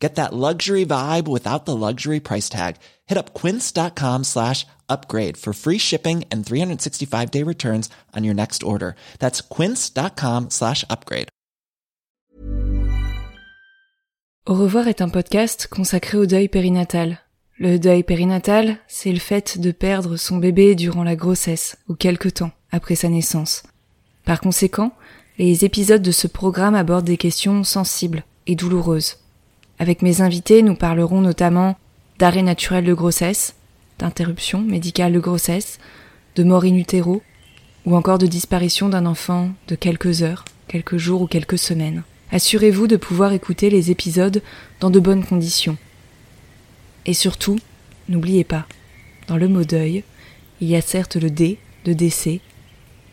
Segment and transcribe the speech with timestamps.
[0.00, 2.76] Get that luxury vibe without the luxury price tag.
[3.06, 8.62] Hit up quince.com slash upgrade for free shipping and 365 day returns on your next
[8.62, 8.94] order.
[9.18, 11.28] That's quince.com slash upgrade.
[14.46, 17.18] Au revoir est un podcast consacré au deuil périnatal.
[17.58, 22.30] Le deuil périnatal, c'est le fait de perdre son bébé durant la grossesse ou quelque
[22.30, 23.62] temps après sa naissance.
[24.24, 24.92] Par conséquent,
[25.36, 29.18] les épisodes de ce programme abordent des questions sensibles et douloureuses.
[29.80, 31.78] Avec mes invités, nous parlerons notamment
[32.18, 33.54] d'arrêt naturel de grossesse,
[33.98, 35.78] d'interruption médicale de grossesse,
[36.36, 37.22] de mort in utero,
[37.86, 42.02] ou encore de disparition d'un enfant de quelques heures, quelques jours ou quelques semaines.
[42.30, 44.42] Assurez-vous de pouvoir écouter les épisodes
[44.80, 45.78] dans de bonnes conditions.
[47.06, 47.58] Et surtout,
[48.10, 48.66] n'oubliez pas,
[49.28, 50.04] dans le mot deuil,
[50.60, 52.40] il y a certes le D de décès,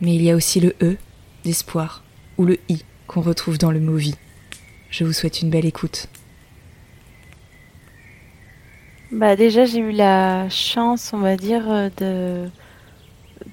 [0.02, 0.98] mais il y a aussi le E
[1.44, 2.04] d'espoir
[2.36, 4.16] ou le I qu'on retrouve dans le mot vie.
[4.90, 6.08] Je vous souhaite une belle écoute.
[9.10, 12.50] Bah déjà j'ai eu la chance, on va dire, euh, de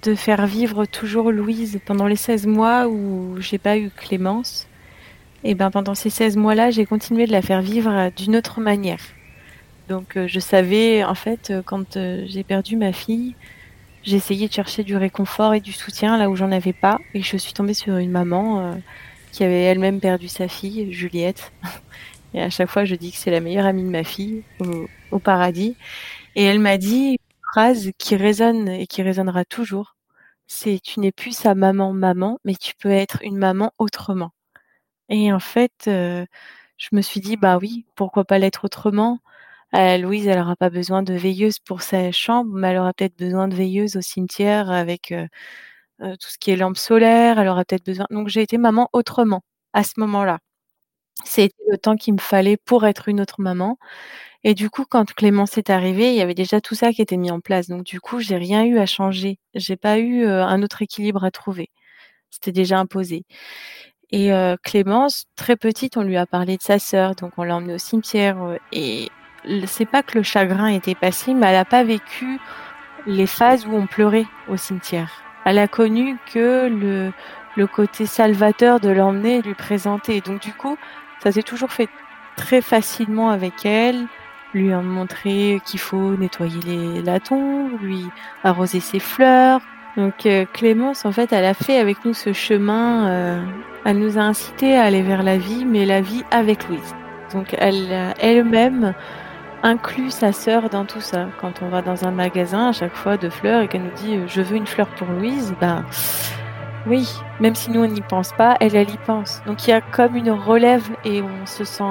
[0.04, 4.68] de faire vivre toujours Louise pendant les 16 mois où j'ai pas eu Clémence.
[5.46, 8.60] Et ben pendant ces 16 mois-là, j'ai continué de la faire vivre euh, d'une autre
[8.60, 9.00] manière.
[9.88, 13.36] Donc euh, je savais en fait quand j'ai perdu ma fille,
[14.04, 17.22] j'ai essayé de chercher du réconfort et du soutien là où j'en avais pas et
[17.22, 18.76] je suis tombée sur une maman
[19.32, 21.54] qui avait elle-même perdu sa fille, Juliette.
[22.36, 24.44] Et à chaque fois, je dis que c'est la meilleure amie de ma fille
[25.20, 25.76] paradis.
[26.36, 27.18] Et elle m'a dit une
[27.54, 29.96] phrase qui résonne et qui résonnera toujours.
[30.48, 34.32] C'est tu n'es plus sa maman maman, mais tu peux être une maman autrement.
[35.10, 36.26] Et en fait, euh,
[36.78, 39.20] je me suis dit bah oui, pourquoi pas l'être autrement?
[39.76, 43.18] Euh, Louise, elle aura pas besoin de veilleuse pour sa chambre, mais elle aura peut-être
[43.18, 45.28] besoin de veilleuse au cimetière avec euh,
[46.02, 47.40] tout ce qui est lampe solaire.
[47.40, 48.08] Elle aura peut-être besoin.
[48.12, 49.42] Donc j'ai été maman autrement
[49.74, 50.40] à ce moment-là.
[51.26, 53.78] C'était le temps qu'il me fallait pour être une autre maman.
[54.48, 57.18] Et du coup, quand Clémence est arrivée, il y avait déjà tout ça qui était
[57.18, 57.68] mis en place.
[57.68, 59.40] Donc du coup, j'ai rien eu à changer.
[59.56, 61.72] J'ai pas eu un autre équilibre à trouver.
[62.30, 63.24] C'était déjà imposé.
[64.12, 64.30] Et
[64.64, 67.80] Clémence, très petite, on lui a parlé de sa sœur, donc on l'a emmenée au
[67.80, 68.38] cimetière.
[68.72, 69.10] et
[69.66, 72.40] c'est pas que le chagrin était passé, mais elle a pas vécu
[73.08, 75.12] les phases où on pleurait au cimetière.
[75.46, 80.22] Elle a connu que le, côté salvateur de l'emmener lui présenter.
[80.22, 80.78] Donc du coup,
[81.24, 81.90] ça s'est toujours fait
[82.36, 84.08] très facilement avec elle,
[84.56, 88.06] lui montrer qu'il faut nettoyer les, la tombe, lui
[88.44, 89.62] arroser ses fleurs.
[89.98, 93.08] Donc euh, Clémence, en fait, elle a fait avec nous ce chemin.
[93.08, 93.44] Euh,
[93.86, 96.96] elle nous a incité à aller vers la vie, mais la vie avec Louise.
[97.34, 98.94] Donc elle elle-même
[99.66, 101.28] inclut sa sœur dans tout ça.
[101.42, 104.16] Quand on va dans un magasin à chaque fois de fleurs et qu'elle nous dit
[104.16, 105.84] euh, je veux une fleur pour Louise, ben
[106.86, 109.42] oui, même si nous on n'y pense pas, elle, elle y pense.
[109.48, 111.84] Donc il y a comme une relève et on se sent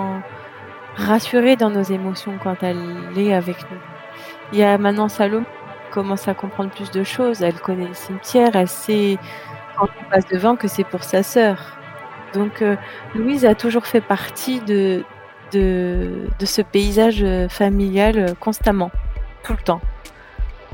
[0.96, 2.78] rassuré dans nos émotions quand elle
[3.16, 3.78] est avec nous.
[4.52, 7.42] Il y a maintenant Salomé qui commence à comprendre plus de choses.
[7.42, 9.18] Elle connaît le cimetière, elle sait
[9.76, 11.78] quand on passe devant que c'est pour sa sœur.
[12.32, 12.76] Donc euh,
[13.14, 15.04] Louise a toujours fait partie de,
[15.52, 18.90] de, de ce paysage familial constamment,
[19.42, 19.80] tout le temps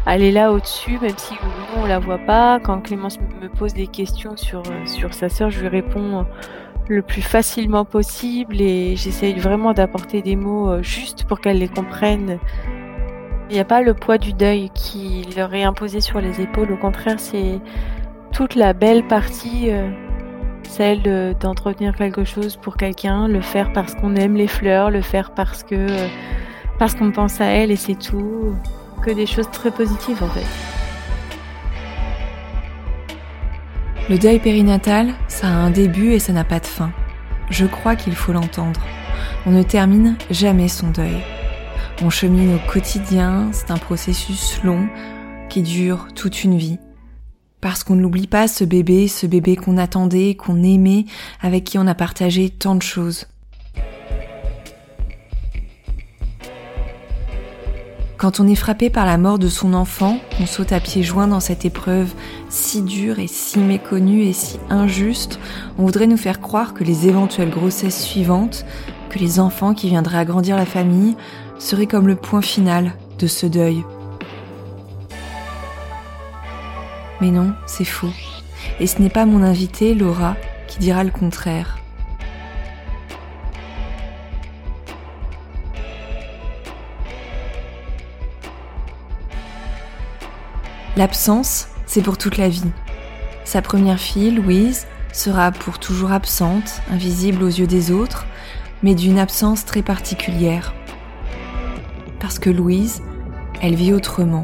[0.07, 2.59] elle est là au-dessus, même si nous on la voit pas.
[2.61, 6.27] Quand Clémence me pose des questions sur, euh, sur sa sœur, je lui réponds
[6.91, 11.69] le plus facilement possible et j'essaye vraiment d'apporter des mots euh, justes pour qu'elle les
[11.69, 12.39] comprenne.
[13.49, 16.73] Il n'y a pas le poids du deuil qui leur est imposé sur les épaules,
[16.73, 17.61] au contraire, c'est
[18.33, 19.89] toute la belle partie, euh,
[20.65, 21.03] celle
[21.39, 25.63] d'entretenir quelque chose pour quelqu'un, le faire parce qu'on aime les fleurs, le faire parce
[25.63, 25.87] que
[26.79, 28.55] parce qu'on pense à elle et c'est tout
[29.03, 30.80] que des choses très positives en fait.
[34.11, 36.91] Le deuil périnatal, ça a un début et ça n'a pas de fin.
[37.49, 38.81] Je crois qu'il faut l'entendre.
[39.47, 41.19] On ne termine jamais son deuil.
[42.03, 44.89] On chemine au quotidien, c'est un processus long
[45.49, 46.81] qui dure toute une vie.
[47.61, 51.05] Parce qu'on n'oublie pas ce bébé, ce bébé qu'on attendait, qu'on aimait,
[51.41, 53.29] avec qui on a partagé tant de choses.
[58.21, 61.27] Quand on est frappé par la mort de son enfant, on saute à pieds joints
[61.27, 62.13] dans cette épreuve
[62.51, 65.41] si dure et si méconnue et si injuste,
[65.79, 68.67] on voudrait nous faire croire que les éventuelles grossesses suivantes,
[69.09, 71.17] que les enfants qui viendraient agrandir la famille,
[71.59, 73.85] seraient comme le point final de ce deuil.
[77.23, 78.13] Mais non, c'est faux.
[78.81, 80.37] Et ce n'est pas mon invitée, Laura,
[80.67, 81.80] qui dira le contraire.
[91.01, 92.71] L'absence, c'est pour toute la vie.
[93.45, 98.27] Sa première fille, Louise, sera pour toujours absente, invisible aux yeux des autres,
[98.83, 100.75] mais d'une absence très particulière.
[102.21, 103.01] Parce que Louise,
[103.63, 104.43] elle vit autrement.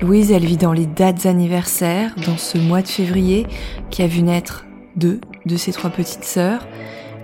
[0.00, 3.44] Louise, elle vit dans les dates anniversaires, dans ce mois de février
[3.90, 6.68] qui a vu naître deux de ses trois petites sœurs,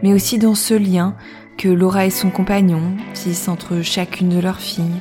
[0.02, 1.14] mais aussi dans ce lien
[1.56, 2.82] que Laura et son compagnon
[3.14, 5.00] tissent entre chacune de leurs filles.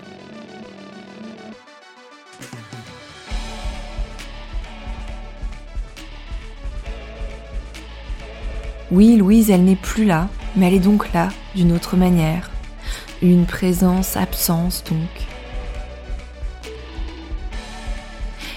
[8.91, 12.49] Oui, Louise, elle n'est plus là, mais elle est donc là d'une autre manière.
[13.21, 15.09] Une présence-absence donc.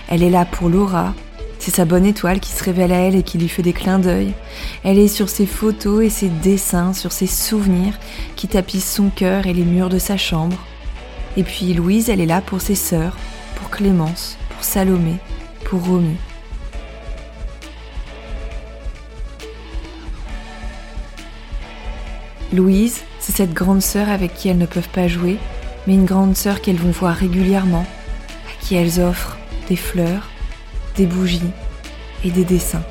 [0.09, 1.15] Elle est là pour Laura.
[1.69, 3.99] C'est sa bonne étoile qui se révèle à elle et qui lui fait des clins
[3.99, 4.32] d'œil.
[4.85, 7.93] Elle est sur ses photos et ses dessins, sur ses souvenirs
[8.37, 10.56] qui tapissent son cœur et les murs de sa chambre.
[11.37, 13.19] Et puis Louise, elle est là pour ses sœurs,
[13.56, 15.17] pour Clémence, pour Salomé,
[15.67, 16.17] pour Romy.
[22.50, 25.37] Louise, c'est cette grande sœur avec qui elles ne peuvent pas jouer,
[25.87, 27.85] mais une grande sœur qu'elles vont voir régulièrement,
[28.47, 29.37] à qui elles offrent
[29.69, 30.31] des fleurs,
[30.99, 31.41] des bougies
[32.25, 32.83] et des dessins.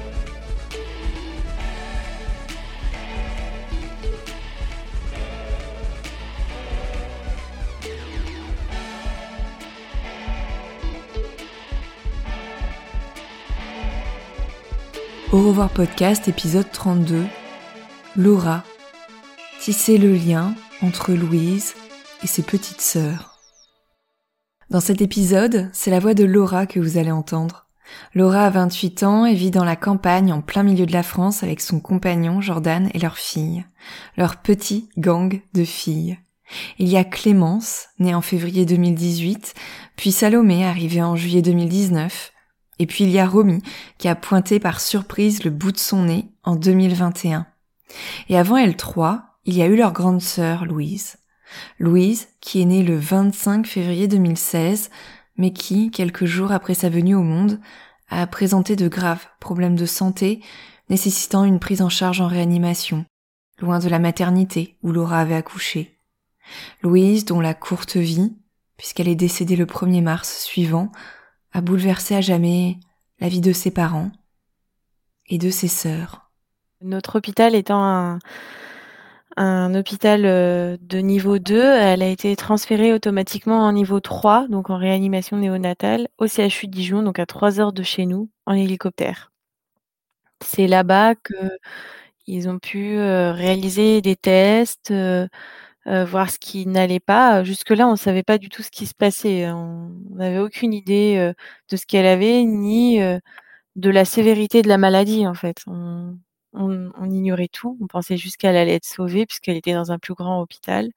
[15.33, 17.25] Au revoir podcast épisode 32.
[18.15, 18.63] Laura.
[19.60, 21.75] Tisser le lien entre Louise
[22.24, 23.38] et ses petites sœurs.
[24.69, 27.66] Dans cet épisode, c'est la voix de Laura que vous allez entendre.
[28.13, 31.44] Laura a 28 ans et vit dans la campagne en plein milieu de la France
[31.44, 33.66] avec son compagnon Jordan et leur fille,
[34.18, 36.18] leur petit gang de filles.
[36.80, 39.54] Il y a Clémence, née en février 2018,
[39.95, 42.31] puis Salomé, arrivée en juillet 2019,
[42.80, 43.62] et puis il y a Romy,
[43.98, 47.48] qui a pointé par surprise le bout de son nez en 2021.
[48.30, 51.18] Et avant elle trois, il y a eu leur grande sœur, Louise.
[51.80, 54.89] Louise, qui est née le 25 février 2016,
[55.38, 57.60] mais qui, quelques jours après sa venue au monde,
[58.10, 60.42] a présenté de graves problèmes de santé
[60.89, 63.06] nécessitant une prise en charge en réanimation,
[63.60, 66.00] loin de la maternité où Laura avait accouché.
[66.81, 68.36] Louise, dont la courte vie,
[68.78, 70.92] puisqu'elle est décédée le 1er mars suivant,
[71.51, 72.80] a bouleversé à jamais
[73.19, 74.12] la vie de ses parents
[75.28, 76.31] et de ses sœurs.
[76.81, 78.19] Notre hôpital étant un,
[79.38, 81.62] un hôpital euh, de niveau 2.
[81.62, 86.72] Elle a été transférée automatiquement en niveau 3, donc en réanimation néonatale, au CHU de
[86.72, 89.31] Dijon, donc à 3 heures de chez nous, en hélicoptère.
[90.44, 91.16] C'est là-bas
[92.25, 95.28] qu'ils ont pu euh, réaliser des tests, euh,
[95.86, 97.44] voir ce qui n'allait pas.
[97.44, 99.50] Jusque-là, on ne savait pas du tout ce qui se passait.
[99.51, 101.34] On n'avait aucune idée
[101.72, 105.63] de ce qu'elle avait, ni de la sévérité de la maladie, en fait
[106.55, 107.77] ignorait tout.
[107.81, 110.91] On pensait juste qu'elle allait être sauvée puisqu'elle était dans un plus grand hôpital.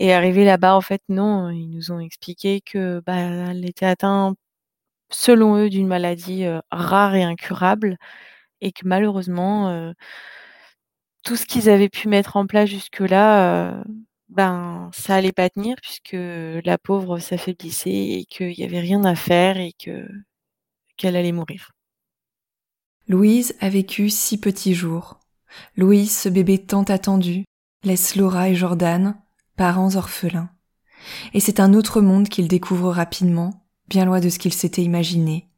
[0.00, 4.36] Et arrivée là-bas, en fait, non, ils nous ont expliqué que bah, elle était atteinte,
[5.10, 7.98] selon eux, d'une maladie euh, rare et incurable,
[8.62, 9.92] et que malheureusement, euh,
[11.24, 13.84] tout ce qu'ils avaient pu mettre en place jusque-là, euh,
[14.28, 19.14] ben, ça allait pas tenir puisque la pauvre s'affaiblissait et qu'il n'y avait rien à
[19.14, 20.08] faire et que
[20.96, 21.73] qu'elle allait mourir.
[23.06, 25.20] Louise a vécu six petits jours.
[25.76, 27.44] Louise, ce bébé tant attendu,
[27.82, 29.14] laisse Laura et Jordan,
[29.56, 30.48] parents orphelins.
[31.34, 35.50] Et c'est un autre monde qu'il découvre rapidement, bien loin de ce qu'il s'était imaginé.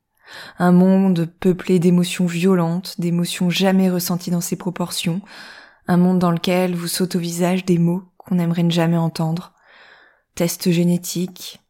[0.58, 5.20] Un monde peuplé d'émotions violentes, d'émotions jamais ressenties dans ses proportions,
[5.86, 9.54] un monde dans lequel vous sautent au visage des mots qu'on n'aimerait ne jamais entendre.
[10.34, 11.60] Tests génétiques,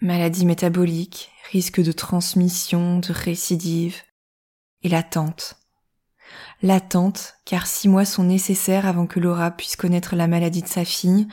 [0.00, 4.02] maladies métaboliques, risque de transmission, de récidive,
[4.84, 5.56] et l'attente.
[6.62, 10.84] L'attente, car six mois sont nécessaires avant que Laura puisse connaître la maladie de sa
[10.84, 11.26] fille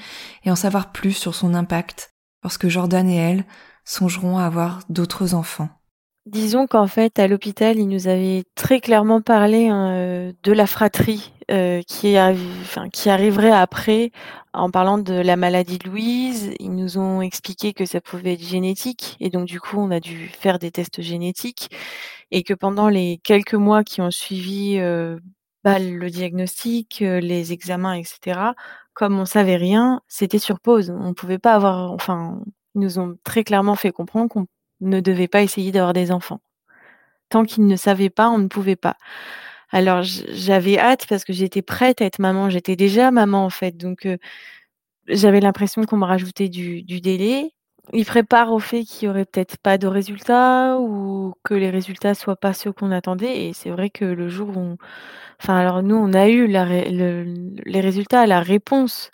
[0.44, 3.46] et en savoir plus sur son impact, lorsque Jordan et elle
[3.86, 5.70] songeront à avoir d'autres enfants.
[6.28, 10.68] Disons qu'en fait, à l'hôpital, ils nous avaient très clairement parlé hein, euh, de la
[10.68, 12.16] fratrie euh, qui,
[12.94, 14.12] qui arriverait après,
[14.54, 16.54] en parlant de la maladie de Louise.
[16.60, 20.00] Ils nous ont expliqué que ça pouvait être génétique, et donc du coup, on a
[20.00, 21.72] dû faire des tests génétiques
[22.32, 25.20] et que pendant les quelques mois qui ont suivi euh,
[25.64, 28.40] bah, le diagnostic, euh, les examens, etc.,
[28.94, 30.92] comme on savait rien, c'était sur pause.
[30.98, 32.42] On pouvait pas avoir, enfin,
[32.76, 34.48] Ils nous ont très clairement fait comprendre qu'on
[34.82, 36.42] ne devait pas essayer d'avoir des enfants.
[37.30, 38.98] Tant qu'ils ne savaient pas, on ne pouvait pas.
[39.72, 42.50] Alors j'avais hâte parce que j'étais prête à être maman.
[42.50, 44.08] J'étais déjà maman en fait, donc
[45.08, 47.54] j'avais l'impression qu'on me rajoutait du délai.
[47.94, 52.14] Ils préparent au fait qu'il y aurait peut-être pas de résultats ou que les résultats
[52.14, 53.48] soient pas ceux qu'on attendait.
[53.48, 54.78] Et c'est vrai que le jour où, on...
[55.42, 59.12] enfin alors nous on a eu les résultats, la réponse.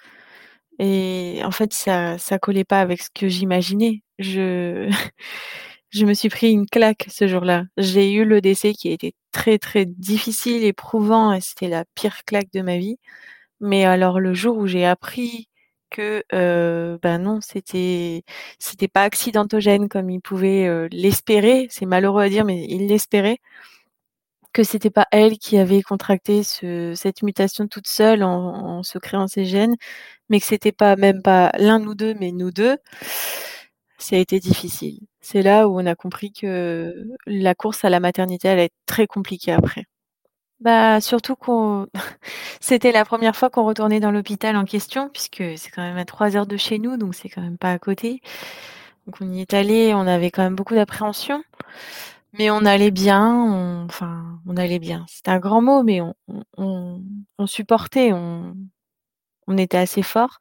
[0.80, 4.04] Et en fait ça ça collait pas avec ce que j'imaginais.
[4.20, 4.90] Je
[5.92, 7.66] je me suis pris une claque ce jour-là.
[7.78, 12.24] J'ai eu le décès qui a été très très difficile, éprouvant, et c'était la pire
[12.26, 12.98] claque de ma vie.
[13.62, 15.50] Mais alors le jour où j'ai appris
[15.90, 16.24] que
[17.02, 18.24] ben non, c'était
[18.60, 23.40] c'était pas accidentogène comme il pouvait l'espérer, c'est malheureux à dire, mais il l'espérait
[24.54, 28.98] que c'était pas elle qui avait contracté ce, cette mutation toute seule en, en se
[28.98, 29.76] créant ses gènes,
[30.30, 32.78] mais que c'était pas même pas l'un ou deux, mais nous deux
[33.98, 35.00] ça a été difficile.
[35.22, 36.94] C'est là où on a compris que
[37.26, 39.86] la course à la maternité allait être très compliquée après.
[40.60, 41.88] Bah, surtout qu'on
[42.62, 46.06] c'était la première fois qu'on retournait dans l'hôpital en question puisque c'est quand même à
[46.06, 48.22] trois heures de chez nous, donc c'est quand même pas à côté.
[49.08, 51.44] Donc on y est allé, on avait quand même beaucoup d'appréhension,
[52.34, 55.06] mais on allait bien, enfin, on allait bien.
[55.10, 56.16] C'est un grand mot, mais on
[56.58, 57.02] on
[57.40, 58.56] on supportait, on
[59.48, 60.40] on était assez fort.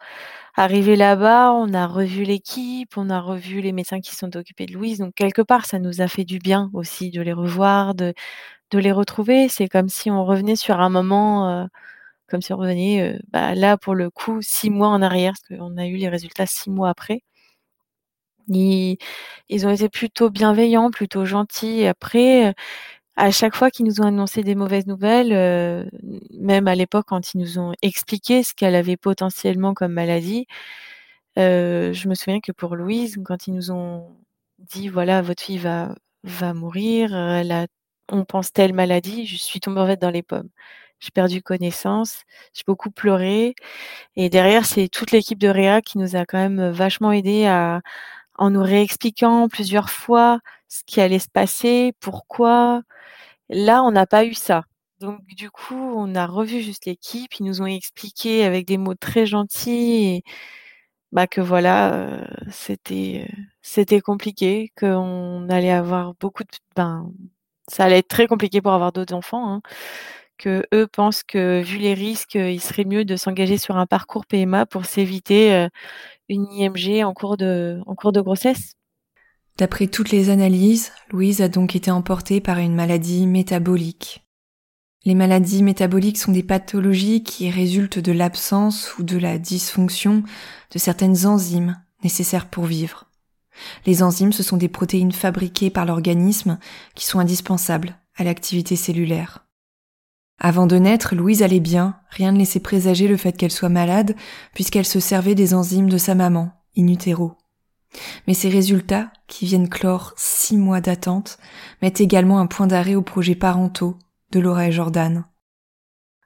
[0.56, 4.72] Arrivé là-bas, on a revu l'équipe, on a revu les médecins qui sont occupés de
[4.72, 4.98] Louise.
[4.98, 8.14] Donc quelque part, ça nous a fait du bien aussi de les revoir, de,
[8.72, 9.48] les retrouver.
[9.48, 11.66] C'est comme si on revenait sur un moment, euh,
[12.28, 15.60] comme si on revenait euh, bah, là pour le coup six mois en arrière, parce
[15.60, 17.22] qu'on a eu les résultats six mois après.
[18.48, 21.86] Ils, ont été plutôt bienveillants, plutôt gentils.
[21.86, 22.54] Après,
[23.16, 25.84] à chaque fois qu'ils nous ont annoncé des mauvaises nouvelles, euh,
[26.38, 30.46] même à l'époque quand ils nous ont expliqué ce qu'elle avait potentiellement comme maladie,
[31.38, 34.16] euh, je me souviens que pour Louise, quand ils nous ont
[34.58, 35.94] dit voilà votre fille va
[36.24, 37.66] va mourir, elle a,
[38.10, 40.48] on pense telle maladie, je suis tombée en fait dans les pommes.
[41.00, 42.22] J'ai perdu connaissance,
[42.54, 43.54] j'ai beaucoup pleuré
[44.16, 47.82] et derrière c'est toute l'équipe de Réa qui nous a quand même vachement aidé à
[48.36, 52.82] en nous réexpliquant plusieurs fois ce qui allait se passer, pourquoi,
[53.48, 54.64] Là, on n'a pas eu ça.
[55.00, 58.94] Donc du coup, on a revu juste l'équipe, ils nous ont expliqué avec des mots
[58.94, 60.22] très gentils
[61.12, 63.28] bah, que voilà, c'était,
[64.02, 67.10] compliqué, qu'on allait avoir beaucoup de ben,
[67.68, 69.62] ça allait être très compliqué pour avoir d'autres enfants, hein,
[70.38, 74.26] que eux pensent que vu les risques, il serait mieux de s'engager sur un parcours
[74.26, 75.68] PMA pour s'éviter,
[76.28, 77.82] une IMG en cours de
[78.20, 78.76] grossesse.
[79.58, 84.26] D'après toutes les analyses, Louise a donc été emportée par une maladie métabolique.
[85.06, 90.24] Les maladies métaboliques sont des pathologies qui résultent de l'absence ou de la dysfonction
[90.72, 93.04] de certaines enzymes nécessaires pour vivre.
[93.86, 96.58] Les enzymes, ce sont des protéines fabriquées par l'organisme
[96.94, 99.46] qui sont indispensables à l'activité cellulaire.
[100.38, 104.16] Avant de naître, Louise allait bien, rien ne laissait présager le fait qu'elle soit malade,
[104.52, 107.38] puisqu'elle se servait des enzymes de sa maman, in utero.
[108.26, 111.38] Mais ces résultats, qui viennent clore six mois d'attente,
[111.82, 113.98] mettent également un point d'arrêt aux projets parentaux
[114.32, 115.24] de Laura et Jordan.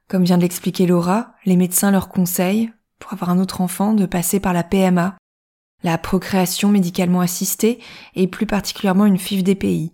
[0.09, 4.07] Comme vient de l'expliquer Laura, les médecins leur conseillent, pour avoir un autre enfant, de
[4.07, 5.17] passer par la PMA,
[5.83, 7.79] la procréation médicalement assistée
[8.15, 9.93] et plus particulièrement une FIV DPI,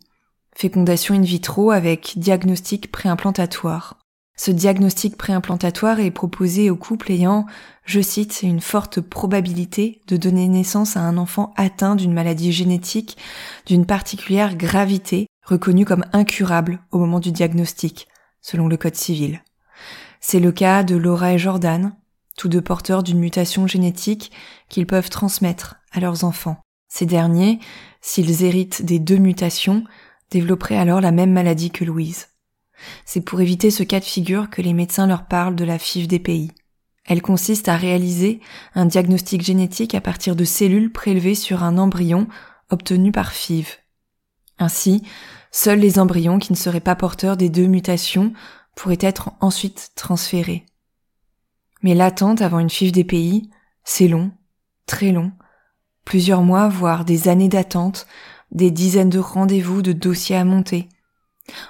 [0.55, 3.99] fécondation in vitro avec diagnostic préimplantatoire.
[4.39, 7.47] Ce diagnostic préimplantatoire est proposé aux couples ayant,
[7.87, 13.17] je cite, une forte probabilité de donner naissance à un enfant atteint d'une maladie génétique
[13.65, 18.09] d'une particulière gravité, reconnue comme incurable au moment du diagnostic,
[18.43, 19.43] selon le Code civil.
[20.21, 21.95] C'est le cas de Laura et Jordan,
[22.37, 24.33] tous deux porteurs d'une mutation génétique
[24.69, 26.59] qu'ils peuvent transmettre à leurs enfants.
[26.89, 27.59] Ces derniers,
[28.03, 29.85] s'ils héritent des deux mutations,
[30.31, 32.29] développeraient alors la même maladie que Louise.
[33.05, 36.07] C'est pour éviter ce cas de figure que les médecins leur parlent de la FIV
[36.07, 36.51] des pays.
[37.05, 38.41] Elle consiste à réaliser
[38.75, 42.27] un diagnostic génétique à partir de cellules prélevées sur un embryon
[42.71, 43.79] obtenu par FIV.
[44.59, 45.03] Ainsi,
[45.53, 48.33] seuls les embryons qui ne seraient pas porteurs des deux mutations
[48.75, 50.67] pourraient être ensuite transférés.
[51.83, 53.51] Mais l'attente avant une FIV des pays,
[53.85, 54.33] c'est long,
[54.87, 55.33] très long,
[56.05, 58.07] plusieurs mois, voire des années d'attente,
[58.51, 60.89] des dizaines de rendez-vous de dossiers à monter,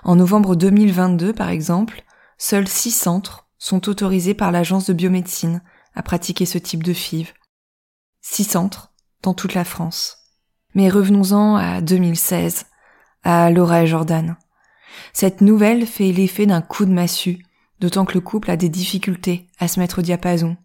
[0.04, 2.02] en novembre 2022, par exemple,
[2.38, 5.62] seuls six centres sont autorisés par l'Agence de biomédecine
[5.95, 7.33] à pratiquer ce type de FIV.
[8.21, 8.92] Six centres
[9.23, 10.18] dans toute la France.
[10.75, 12.66] Mais revenons-en à 2016,
[13.23, 14.37] à Laura et Jordan.
[15.12, 17.45] Cette nouvelle fait l'effet d'un coup de massue,
[17.80, 20.56] d'autant que le couple a des difficultés à se mettre au diapason.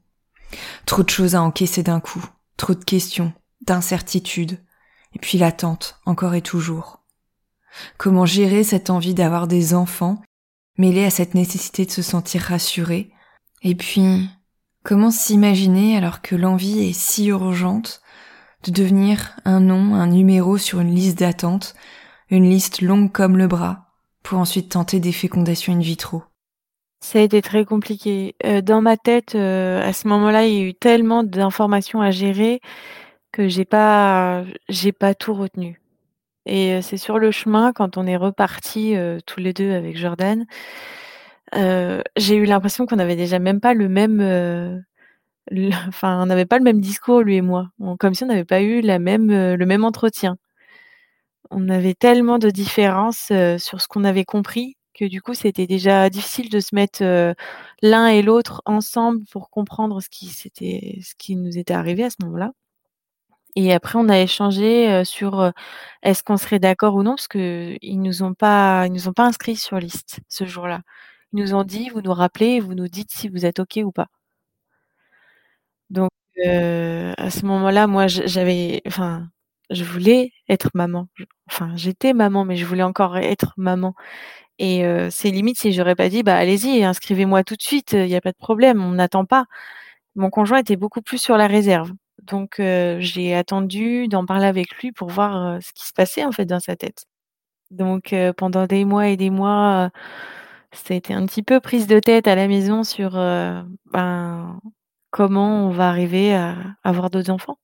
[0.86, 2.24] Trop de choses à encaisser d'un coup,
[2.58, 4.60] trop de questions, d'incertitude,
[5.14, 7.01] et puis l'attente, encore et toujours.
[7.98, 10.22] Comment gérer cette envie d'avoir des enfants,
[10.78, 13.12] mêlée à cette nécessité de se sentir rassuré,
[13.64, 14.30] et puis
[14.84, 18.02] comment s'imaginer alors que l'envie est si urgente
[18.64, 21.76] de devenir un nom, un numéro sur une liste d'attente,
[22.30, 23.88] une liste longue comme le bras,
[24.24, 26.24] pour ensuite tenter des fécondations in vitro?
[27.04, 28.36] Ça a été très compliqué.
[28.46, 32.12] Euh, dans ma tête, euh, à ce moment-là, il y a eu tellement d'informations à
[32.12, 32.62] gérer
[33.32, 35.81] que j'ai pas, j'ai pas tout retenu.
[36.46, 38.96] Et c'est sur le chemin, quand on est repartis
[39.26, 40.46] tous les deux avec Jordan,
[41.54, 44.84] j'ai eu l'impression qu'on avait déjà même pas le même,
[45.88, 47.70] enfin, on n'avait pas le même discours lui et moi,
[48.00, 50.38] comme si on n'avait pas eu le même entretien.
[51.50, 56.10] On avait tellement de différences sur ce qu'on avait compris que du coup, c'était déjà
[56.10, 57.04] difficile de se mettre
[57.82, 62.18] l'un et l'autre ensemble pour comprendre ce qui ce qui nous était arrivé à ce
[62.24, 62.52] moment-là.
[63.56, 65.52] Et après, on a échangé sur
[66.04, 69.14] est-ce qu'on serait d'accord ou non, parce que ils nous ont pas, ils nous ont
[69.14, 70.82] pas inscrits sur liste ce jour-là.
[71.34, 73.92] Ils nous ont dit, vous nous rappelez, vous nous dites si vous êtes ok ou
[73.92, 74.08] pas.
[75.90, 76.10] Donc
[77.18, 79.28] à ce moment-là, moi, j'avais, enfin,
[79.70, 81.08] je voulais être maman.
[81.50, 83.94] Enfin, j'étais maman, mais je voulais encore être maman.
[84.60, 88.16] Et c'est limite si j'aurais pas dit, bah allez-y, inscrivez-moi tout de suite, il n'y
[88.16, 89.46] a pas de problème, on n'attend pas.
[90.16, 91.92] Mon conjoint était beaucoup plus sur la réserve.
[92.22, 96.46] Donc j'ai attendu d'en parler avec lui pour voir ce qui se passait en fait
[96.46, 97.06] dans sa tête.
[97.72, 99.92] Donc pendant des mois et des mois,
[100.90, 104.60] été un petit peu prise de tête à la maison sur ben,
[105.12, 107.58] comment on va arriver à avoir d'autres enfants.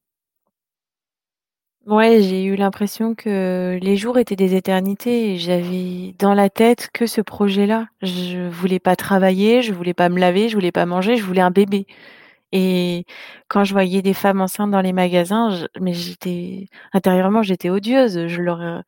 [1.85, 7.07] Ouais, j'ai eu l'impression que les jours étaient des éternités j'avais dans la tête que
[7.07, 7.87] ce projet-là.
[8.01, 11.39] Je voulais pas travailler, je voulais pas me laver, je voulais pas manger, je voulais
[11.41, 11.87] un bébé.
[12.53, 13.05] Et
[13.49, 18.27] quand je voyais des femmes enceintes dans les magasins, mais j'étais intérieurement, j'étais odieuse.
[18.27, 18.83] Je leur,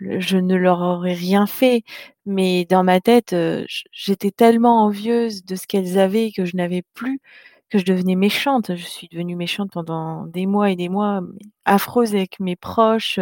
[0.00, 1.82] je, ne leur aurais rien fait,
[2.26, 3.34] mais dans ma tête,
[3.92, 7.20] j'étais tellement envieuse de ce qu'elles avaient que je n'avais plus
[7.70, 8.74] que je devenais méchante.
[8.76, 11.20] Je suis devenue méchante pendant des mois et des mois,
[11.64, 13.18] affreuse avec mes proches.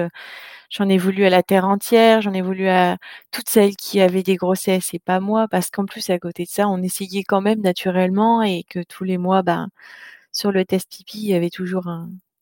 [0.71, 2.99] J'en ai voulu à la terre entière, j'en ai voulu à
[3.31, 6.49] toutes celles qui avaient des grossesses et pas moi, parce qu'en plus, à côté de
[6.49, 9.69] ça, on essayait quand même naturellement et que tous les mois, ben,
[10.33, 11.87] sur le test pipi, il y avait toujours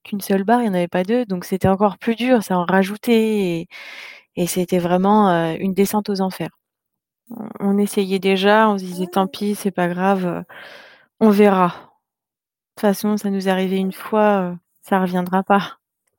[0.05, 1.27] qu'une seule barre, il n'y en avait pas deux.
[1.27, 3.69] Donc c'était encore plus dur, ça en rajoutait
[4.37, 6.51] et, c'était vraiment une descente aux enfers.
[7.61, 10.45] On, essayait déjà, on se disait tant pis, c'est pas grave,
[11.21, 11.92] on verra
[12.75, 15.79] toute façon, ça nous est arrivé une fois, ça reviendra pas.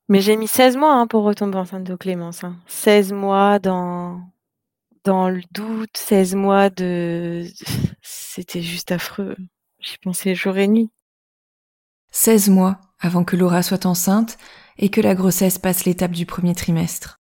[0.10, 2.42] Mais j'ai mis 16 mois hein, pour retomber enceinte de Clémence.
[2.68, 3.16] 16 hein.
[3.16, 4.22] mois dans,
[5.04, 7.46] dans le doute, 16 mois de.
[8.02, 9.36] C'était juste affreux.
[9.80, 10.90] J'y pensais jour et nuit.
[12.12, 14.38] 16 mois avant que Laura soit enceinte
[14.78, 17.20] et que la grossesse passe l'étape du premier trimestre.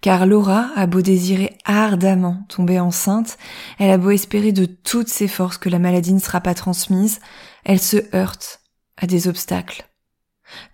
[0.00, 3.38] Car Laura a beau désirer ardemment tomber enceinte,
[3.78, 7.20] elle a beau espérer de toutes ses forces que la maladie ne sera pas transmise,
[7.64, 8.60] elle se heurte
[8.96, 9.88] à des obstacles.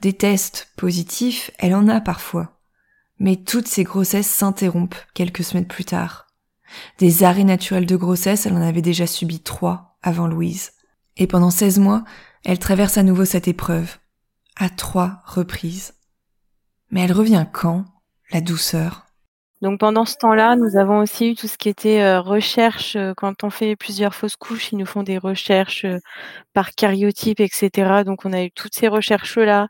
[0.00, 2.60] Des tests positifs, elle en a parfois.
[3.18, 6.26] Mais toutes ces grossesses s'interrompent quelques semaines plus tard.
[6.98, 10.72] Des arrêts naturels de grossesse, elle en avait déjà subi trois avant Louise.
[11.16, 12.04] Et pendant 16 mois,
[12.44, 13.98] elle traverse à nouveau cette épreuve.
[14.56, 15.94] À trois reprises.
[16.90, 17.84] Mais elle revient quand,
[18.30, 19.07] la douceur?
[19.60, 22.94] Donc pendant ce temps-là, nous avons aussi eu tout ce qui était euh, recherche.
[22.96, 25.98] Euh, quand on fait plusieurs fausses couches, ils nous font des recherches euh,
[26.54, 28.04] par cariotype, etc.
[28.04, 29.68] Donc on a eu toutes ces recherches-là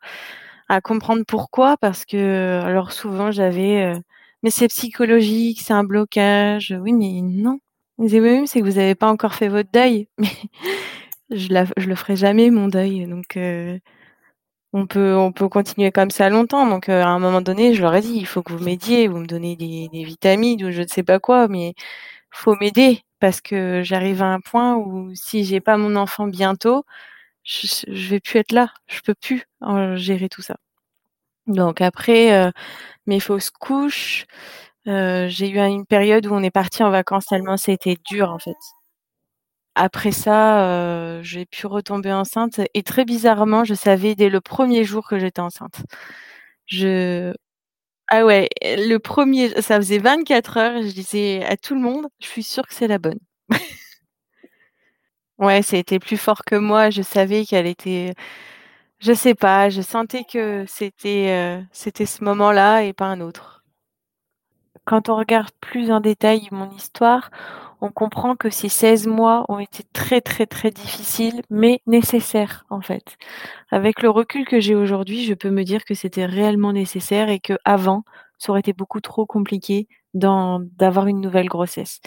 [0.68, 3.94] à comprendre pourquoi, parce que alors souvent j'avais,
[4.42, 6.74] mais c'est psychologique, c'est un blocage.
[6.82, 7.58] Oui, mais non.
[7.98, 10.08] Vous oui, c'est que vous n'avez pas encore fait votre deuil.
[10.18, 10.28] Mais
[11.30, 13.06] je, la, je le ferai jamais mon deuil.
[13.06, 13.38] Donc
[14.72, 16.66] on peut, on peut continuer comme ça longtemps.
[16.66, 19.08] Donc, euh, à un moment donné, je leur ai dit, il faut que vous m'aidiez,
[19.08, 21.74] vous me donnez des, vitamines ou je ne sais pas quoi, mais
[22.30, 26.84] faut m'aider parce que j'arrive à un point où si j'ai pas mon enfant bientôt,
[27.44, 28.72] je, je vais plus être là.
[28.88, 29.44] Je peux plus
[29.96, 30.56] gérer tout ça.
[31.48, 32.50] Donc après euh,
[33.06, 34.26] mes fausses couches,
[34.88, 38.38] euh, j'ai eu une période où on est parti en vacances tellement c'était dur en
[38.38, 38.56] fait
[39.78, 44.84] après ça, euh, j'ai pu retomber enceinte et très bizarrement, je savais dès le premier
[44.84, 45.82] jour que j'étais enceinte.
[46.66, 47.34] Je
[48.08, 52.26] ah ouais, le premier, ça faisait 24 heures, je disais à tout le monde: «Je
[52.28, 53.20] suis sûre que c'est la bonne».
[55.38, 58.14] Ouais, c'était plus fort que moi, je savais qu'elle était
[59.00, 63.64] je sais pas, je sentais que c'était, euh, c'était ce moment-là et pas un autre.
[64.84, 67.30] Quand on regarde plus en détail mon histoire,
[67.80, 72.80] on comprend que ces 16 mois ont été très, très, très difficiles, mais nécessaires, en
[72.80, 73.16] fait.
[73.70, 77.40] Avec le recul que j'ai aujourd'hui, je peux me dire que c'était réellement nécessaire et
[77.40, 78.04] qu'avant,
[78.38, 82.00] ça aurait été beaucoup trop compliqué d'avoir une nouvelle grossesse.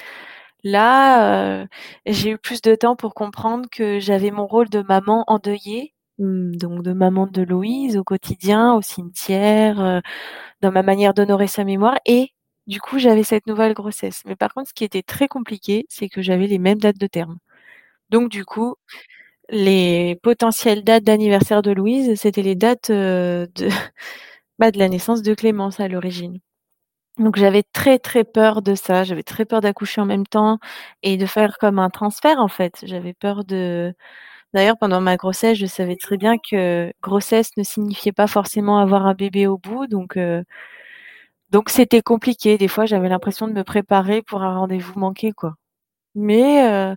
[0.63, 1.67] Là, heu,
[2.05, 6.55] j'ai eu plus de temps pour comprendre que j'avais mon rôle de maman endeuillée, mmh,
[6.57, 10.01] donc de maman de Louise au quotidien, au cimetière, heu,
[10.61, 12.31] dans ma manière d'honorer sa mémoire et
[12.67, 14.21] du coup, j'avais cette nouvelle grossesse.
[14.25, 17.07] Mais par contre, ce qui était très compliqué, c'est que j'avais les mêmes dates de
[17.07, 17.37] terme.
[18.09, 18.75] Donc du coup,
[19.49, 23.49] les potentielles dates d'anniversaire de Louise, c'était les dates, de
[24.59, 26.39] bah, de la naissance de Clémence à l'origine.
[27.19, 30.59] Donc j'avais très, très peur de ça, j'avais très peur d'accoucher en même temps
[31.03, 32.75] et de faire comme un transfert, en fait.
[32.85, 33.93] J'avais peur de
[34.53, 39.05] d'ailleurs pendant ma grossesse, je savais très bien que grossesse ne signifiait pas forcément avoir
[39.07, 40.17] un bébé au bout donc
[41.51, 42.57] donc c'était compliqué.
[42.57, 45.55] Des fois, j'avais l'impression de me préparer pour un rendez-vous manqué, quoi.
[46.15, 46.95] Mais heu,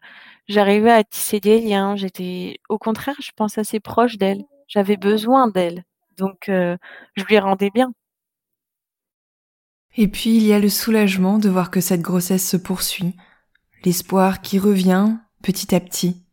[0.48, 4.44] j'arrivais à tisser des liens, j'étais au contraire, je pense assez proche d'elle.
[4.68, 5.84] J'avais besoin d'elle,
[6.18, 6.76] donc heu,
[7.16, 7.92] je lui rendais bien.
[9.96, 13.14] Et puis il y a le soulagement de voir que cette grossesse se poursuit,
[13.84, 16.24] l'espoir qui revient petit à petit.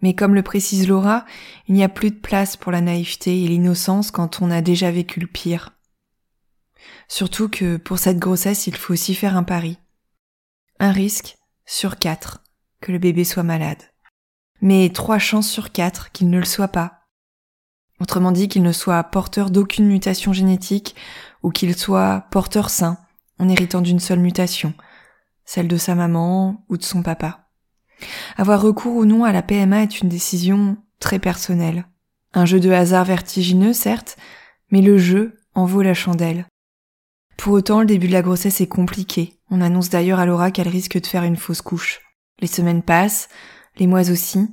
[0.00, 1.24] Mais comme le précise Laura,
[1.68, 4.90] il n'y a plus de place pour la naïveté et l'innocence quand on a déjà
[4.90, 5.77] vécu le pire.
[7.08, 9.78] Surtout que pour cette grossesse, il faut aussi faire un pari.
[10.78, 12.44] Un risque sur quatre
[12.80, 13.82] que le bébé soit malade.
[14.60, 17.06] Mais trois chances sur quatre qu'il ne le soit pas.
[18.00, 20.94] Autrement dit qu'il ne soit porteur d'aucune mutation génétique
[21.42, 22.98] ou qu'il soit porteur sain
[23.38, 24.74] en héritant d'une seule mutation,
[25.44, 27.48] celle de sa maman ou de son papa.
[28.36, 31.86] Avoir recours ou non à la PMA est une décision très personnelle.
[32.34, 34.16] Un jeu de hasard vertigineux, certes,
[34.70, 36.46] mais le jeu en vaut la chandelle.
[37.38, 39.38] Pour autant, le début de la grossesse est compliqué.
[39.48, 42.00] On annonce d'ailleurs à Laura qu'elle risque de faire une fausse couche.
[42.40, 43.28] Les semaines passent,
[43.78, 44.48] les mois aussi.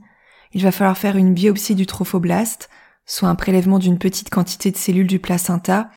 [0.54, 2.70] Il va falloir faire une biopsie du trophoblaste,
[3.08, 5.90] soit un prélèvement d'une petite quantité de cellules du placenta,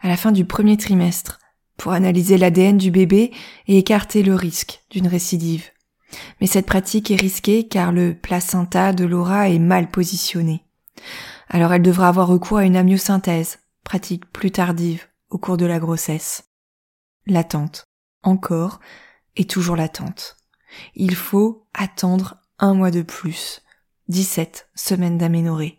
[0.00, 1.38] à la fin du premier trimestre
[1.76, 3.32] pour analyser l'ADN du bébé
[3.66, 5.68] et écarter le risque d'une récidive.
[6.40, 10.64] Mais cette pratique est risquée car le placenta de Laura est mal positionné.
[11.50, 15.78] Alors elle devra avoir recours à une amyosynthèse, pratique plus tardive au cours de la
[15.78, 16.44] grossesse.
[17.26, 17.84] L'attente,
[18.22, 18.80] encore
[19.36, 20.36] et toujours l'attente.
[20.94, 23.62] Il faut attendre un mois de plus,
[24.08, 25.78] 17 semaines d'aménorrhée,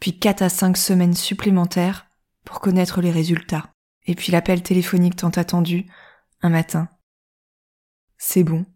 [0.00, 2.06] puis 4 à 5 semaines supplémentaires
[2.44, 3.70] pour connaître les résultats.
[4.06, 5.86] Et puis l'appel téléphonique tant attendu,
[6.42, 6.88] un matin.
[8.18, 8.66] C'est bon.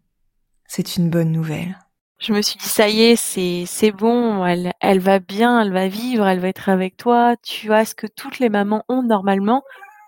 [0.67, 1.77] C'est une bonne nouvelle.
[2.19, 5.71] Je me suis dit, ça y est, c'est, c'est bon, elle, elle va bien, elle
[5.71, 7.35] va vivre, elle va être avec toi.
[7.43, 9.63] Tu as ce que toutes les mamans ont normalement,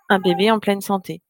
[0.10, 1.22] un bébé en pleine santé.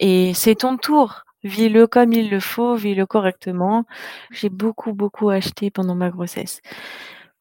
[0.00, 1.24] Et c'est ton tour.
[1.44, 3.84] Vis-le comme il le faut, vis-le correctement.
[4.30, 6.60] J'ai beaucoup, beaucoup acheté pendant ma grossesse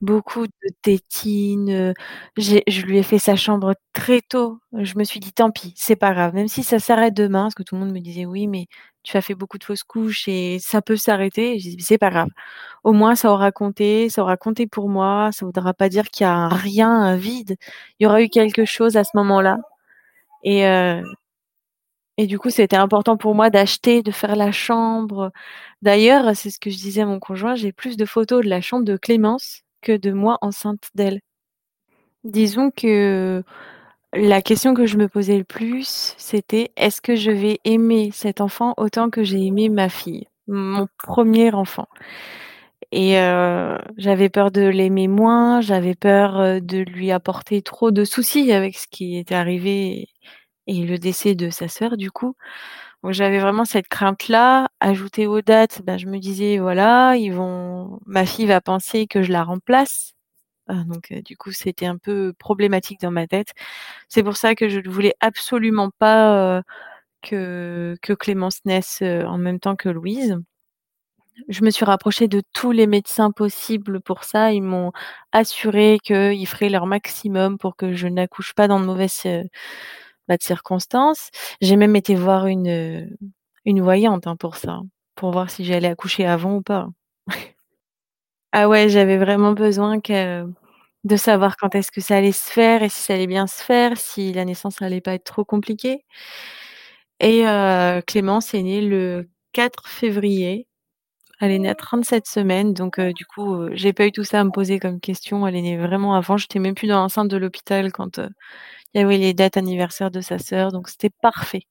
[0.01, 0.53] beaucoup de
[0.83, 1.93] tétines,
[2.37, 4.59] je lui ai fait sa chambre très tôt.
[4.73, 7.55] Je me suis dit: «Tant pis, c'est pas grave, même si ça s'arrête demain», parce
[7.55, 8.67] que tout le monde me disait: «Oui, mais
[9.03, 11.59] tu as fait beaucoup de fausses couches et ça peut s'arrêter».
[11.59, 12.29] J'ai dit: «C'est pas grave.
[12.83, 16.25] Au moins ça aura compté, ça aura compté pour moi, ça voudra pas dire qu'il
[16.25, 17.57] y a rien, un vide.
[17.99, 19.59] Il y aura eu quelque chose à ce moment-là»
[20.43, 20.63] et
[22.17, 25.31] et du coup, c'était important pour moi d'acheter, de faire la chambre.
[25.81, 28.61] D'ailleurs, c'est ce que je disais à mon conjoint, j'ai plus de photos de la
[28.61, 31.21] chambre de Clémence que de moi enceinte d'elle.
[32.23, 33.43] Disons que
[34.13, 38.41] la question que je me posais le plus, c'était est-ce que je vais aimer cet
[38.41, 41.87] enfant autant que j'ai aimé ma fille, mon premier enfant?
[42.91, 48.03] Et euh, j'avais peur de l'aimer moins, j'avais peur euh, de lui apporter trop de
[48.03, 50.09] soucis avec ce qui était arrivé
[50.67, 52.35] et le décès de sa sœur du coup.
[53.03, 54.69] Donc j'avais vraiment cette crainte-là.
[54.81, 59.23] Ajoutée aux dates, ben, je me disais voilà, ils vont, ma fille va penser que
[59.23, 60.13] je la remplace.
[60.67, 63.53] Ah, donc du coup, c'était un peu problématique dans ma tête.
[64.09, 66.63] C'est pour ça que je ne voulais absolument pas
[67.23, 70.37] que, que Clémence naisse en même temps que Louise.
[71.47, 74.51] Je me suis rapprochée de tous les médecins possibles pour ça.
[74.53, 74.91] Ils m'ont
[75.31, 79.49] assuré qu'ils feraient leur maximum pour que je n'accouche pas dans de mauvaises de
[80.41, 81.29] circonstances.
[81.61, 83.09] J'ai même été voir une,
[83.65, 84.81] une voyante hein, pour ça,
[85.15, 86.87] pour voir si j'allais accoucher avant ou pas.
[88.53, 89.99] ah ouais, j'avais vraiment besoin
[91.05, 93.63] de savoir quand est-ce que ça allait se faire et si ça allait bien se
[93.63, 96.03] faire, si la naissance allait pas être trop compliquée.
[97.19, 97.43] Et
[98.07, 100.68] Clémence est née le 4 février.
[101.39, 104.43] Elle est née à 37 semaines, donc du coup, j'ai pas eu tout ça à
[104.43, 105.47] me poser comme question.
[105.47, 106.37] Elle est née vraiment avant.
[106.37, 110.21] J'étais même plus dans l'enceinte de l'hôpital quand il y avait les dates anniversaires de
[110.21, 111.63] sa sœur, donc c'était parfait.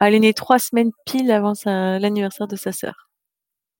[0.00, 3.08] Elle est née trois semaines pile avant l'anniversaire de sa sœur.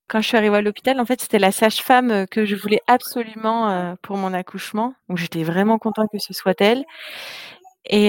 [0.08, 3.96] quand je suis arrivée à l'hôpital, en fait, c'était la sage-femme, que je voulais absolument,
[4.02, 4.94] pour mon accouchement.
[5.08, 6.84] Donc j'étais vraiment contente que ce soit elle
[7.86, 8.08] et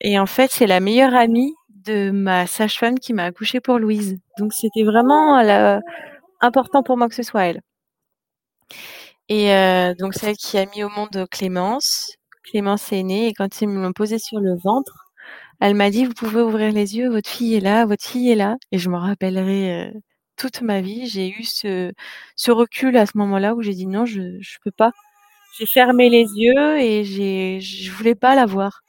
[0.00, 4.18] et en fait, c'est la meilleure amie de ma sage-femme qui m'a accouchée pour Louise.
[4.38, 5.36] Donc c'était vraiment
[6.40, 7.62] important pour moi que ce soit elle.
[9.28, 9.48] Et
[9.98, 12.12] donc celle qui a mis au monde Clémence.
[12.44, 15.08] Clémence est née et quand ils me l'ont posée sur le ventre,
[15.60, 18.36] elle m'a dit: «Vous pouvez ouvrir les yeux, votre fille est là, votre fille est
[18.36, 19.92] là» et je m'en rappellerai,
[20.36, 21.08] toute ma vie.
[21.08, 21.92] J'ai eu ce
[22.52, 24.92] recul à ce moment-là où j'ai dit: «Non, je je peux pas».
[25.58, 28.82] J'ai fermé les yeux et j'ai je voulais pas la voir.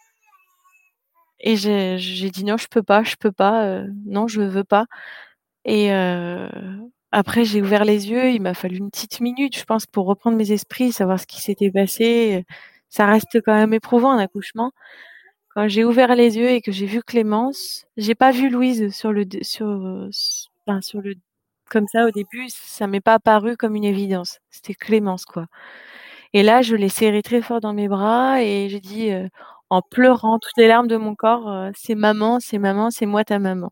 [1.40, 4.86] Et j'ai dit: «Non, je peux pas, je peux pas, non, je veux pas»
[5.66, 5.90] et
[7.12, 10.38] après j'ai ouvert les yeux, il m'a fallu une petite minute, je pense, pour reprendre
[10.38, 12.46] mes esprits, savoir ce qui s'était passé.
[12.90, 14.72] Ça reste quand même éprouvant un accouchement.
[15.56, 19.12] Quand j'ai ouvert les yeux et que j'ai vu Clémence, j'ai pas vu Louise sur
[19.14, 19.68] le sur,
[20.68, 21.16] enfin sur le
[21.70, 24.40] comme ça au début, ça m'est pas apparu comme une évidence.
[24.52, 25.48] C'était Clémence, quoi
[26.34, 29.10] et là, je l'ai serrée très fort dans mes bras et j'ai dit,
[29.70, 33.40] en pleurant toutes les larmes de mon corps, «C'est maman, c'est maman, c'est moi ta
[33.40, 33.72] maman»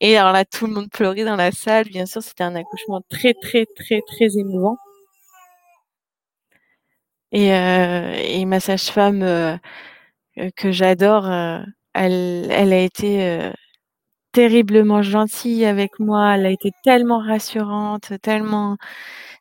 [0.00, 1.86] et alors là, tout le monde pleurait dans la salle.
[1.88, 4.78] Bien sûr, c'était un accouchement très, très, très, très émouvant
[7.32, 7.48] et
[8.40, 9.58] et ma sage-femme,
[10.56, 11.28] que j'adore,
[11.94, 13.52] elle elle a été,
[14.32, 16.36] terriblement gentille avec moi.
[16.36, 18.78] Elle a été tellement rassurante, tellement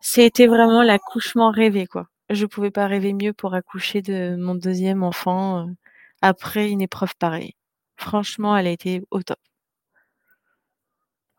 [0.02, 2.08] c'était vraiment l'accouchement rêvé, quoi.
[2.32, 5.68] Je pouvais pas rêver mieux pour accoucher de mon deuxième enfant,
[6.24, 7.54] après une épreuve pareille.
[7.98, 9.40] Franchement, elle a été au top.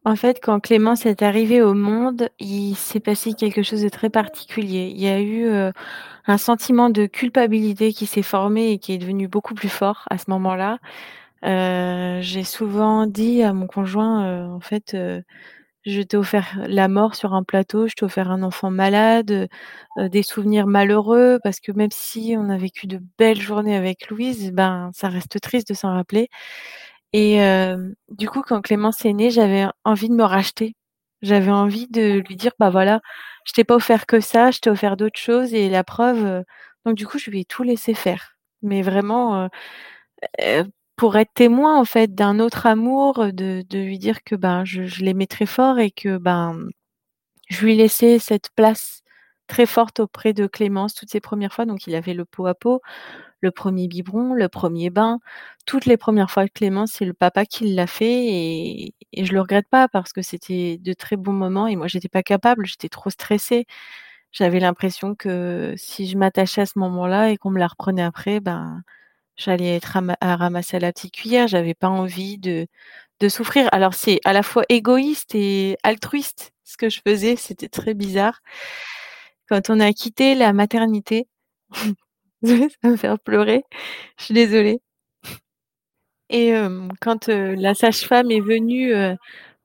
[0.06, 4.10] En fait, quand Clémence est arrivée au monde, il s'est passé quelque chose de très
[4.10, 4.92] particulier.
[4.94, 5.48] Il y a eu,
[6.26, 10.18] un sentiment de culpabilité qui s'est formé et qui est devenu beaucoup plus fort à
[10.18, 10.78] ce moment-là.
[11.44, 14.96] Heu, j'ai souvent dit à mon conjoint, heu, en fait,
[15.86, 19.48] je t'ai offert la mort sur un plateau, je t'ai offert un enfant malade,
[19.98, 24.08] heu, des souvenirs malheureux parce que même si on a vécu de belles journées avec
[24.10, 26.28] Louise, ben, ça reste triste de s'en rappeler
[27.12, 30.74] et hem, du coup, quand Clémence est née, j'avais envie de me racheter.
[31.22, 33.00] J'avais envie de lui dire: «Bah, voilà,
[33.46, 36.44] je t'ai pas offert que ça, je t'ai offert d'autres choses et la preuve, heu»
[36.86, 38.36] donc du coup, je lui ai tout laissé faire.
[38.62, 39.48] Mais vraiment,
[40.96, 44.82] pour être témoin, en fait, d'un autre amour, de de lui dire que, ben, je
[45.04, 46.68] l'aimais très fort et que, ben,
[47.48, 49.02] je lui laissais cette place
[49.48, 51.66] très forte auprès de Clémence toutes ces premières fois.
[51.66, 52.80] Donc il avait le pot à pot,
[53.40, 55.20] le 1er biberon, le 1er bain.
[55.66, 59.40] Toutes les premières fois Clémence, c'est le papa qui l'a fait et et je le
[59.42, 62.88] regrette pas parce que c'était de très bons moments et moi j'étais pas capable, j'étais
[62.90, 63.66] trop stressée.
[64.32, 68.40] J'avais l'impression que si je m'attachais à ce moment-là et qu'on me la reprenait après,
[68.40, 68.82] ben,
[69.36, 71.48] j'allais être rama à ramasser à la petite cuillère.
[71.48, 72.66] J'avais pas envie de
[73.20, 73.68] de souffrir.
[73.72, 78.40] Alors c'est à la fois égoïste et altruiste ce que je faisais, c'était très bizarre.
[79.48, 81.28] Quand on a quitté la maternité,
[82.44, 83.64] ça me faire pleurer,
[84.18, 84.80] je suis désolée.
[86.30, 86.54] Et
[87.00, 88.92] quand, la sage-femme est venue,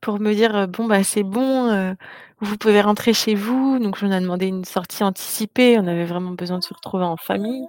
[0.02, 1.96] pour me dire: «Bon, bah, c'est bon,
[2.42, 6.32] vous pouvez rentrer chez vous», donc on a demandé une sortie anticipée, on avait vraiment
[6.32, 7.66] besoin de se retrouver en famille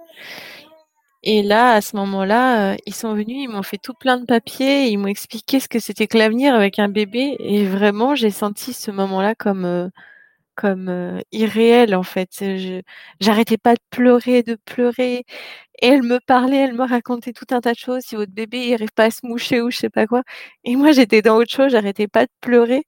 [1.23, 4.25] et là, à ce moment-là, heu, ils sont venus, ils m'ont fait tout plein de
[4.25, 8.31] papiers, ils m'ont expliqué ce que c'était que l'avenir avec un bébé et vraiment j'ai
[8.31, 9.91] senti ce moment-là comme, heu,
[10.55, 12.29] comme, heu, irréel, en fait.
[13.21, 15.25] J'arrêtais pas de pleurer, de pleurer
[15.81, 18.03] et elle me parlait, elle me racontait tout un tas de choses.
[18.03, 20.23] Si votre bébé il pas à se moucher ou je sais pas quoi
[20.65, 22.83] et moi j'étais dans autre chose, j'arrêtais pas de pleurer.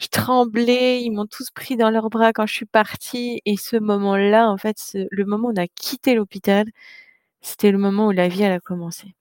[0.00, 3.76] Je tremblais, ils m'ont tous pris dans leurs bras quand je suis partie et ce
[3.78, 4.76] moment-là, en fait,
[5.10, 6.66] le moment où on a quitté l'hôpital,
[7.44, 9.14] c'était le moment où la vie, elle a commencé.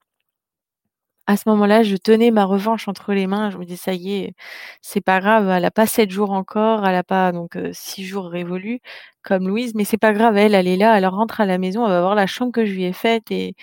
[1.27, 3.49] À ce moment-là, je tenais ma revanche entre les mains.
[3.49, 4.35] Je me dis: «Ça y est,
[4.81, 8.03] c'est pas grave, elle a pas 7 jours encore, elle a pas donc heu, 6
[8.05, 8.81] jours révolus
[9.23, 11.85] comme Louise, mais c'est pas grave, elle, elle est là, elle rentre à la maison,
[11.85, 13.55] elle va voir la chambre que je lui ai faite» et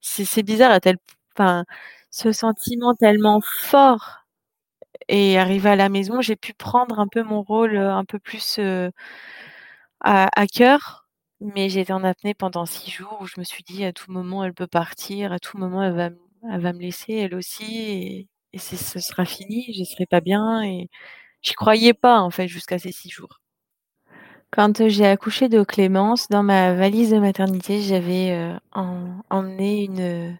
[0.00, 0.96] c'est bizarre à tel
[1.36, 1.64] enfin,
[2.10, 4.20] ce sentiment tellement fort.
[5.08, 8.18] Et arrivé à la maison, j'ai pu prendre un peu mon rôle, heu, un peu
[8.20, 8.90] plus, heu,
[10.00, 11.03] à à cœur,
[11.44, 14.44] mais j'étais en apnée pendant 6 jours où je me suis dit: «À tout moment,
[14.44, 16.10] elle peut partir, à tout moment, elle va
[16.52, 20.88] elle va me laisser elle aussi et ce sera fini, je serai pas bien» et
[21.42, 23.40] j'y croyais pas, en fait, jusqu'à ces 6 jours.
[24.52, 28.32] Quand, j'ai accouché de Clémence, dans ma valise de maternité, j'avais,
[28.72, 30.38] em emmené une,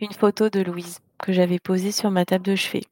[0.00, 2.84] une photo de Louise que j'avais posée sur ma table de chevet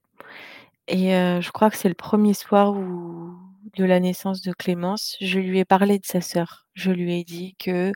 [0.89, 3.35] et je crois que c'est le 1er soir où
[3.77, 6.67] de la naissance de Clémence, je lui ai parlé de sa sœur.
[6.75, 7.93] Je lui ai dit que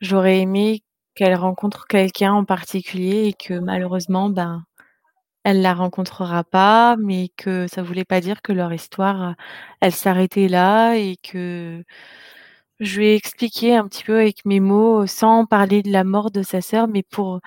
[0.00, 0.82] j'aurais aimé
[1.14, 4.64] qu'elle rencontre quelqu'un en particulier et que malheureusement, ben
[5.44, 9.34] elle la rencontrera pas, mais que ça voulait pas dire que leur histoire,
[9.80, 11.84] elle s'arrêtait là et que
[12.80, 16.30] je lui ai expliqué un petit peu avec mes mots, sans parler de la mort
[16.30, 17.40] de sa sœur, mais pour en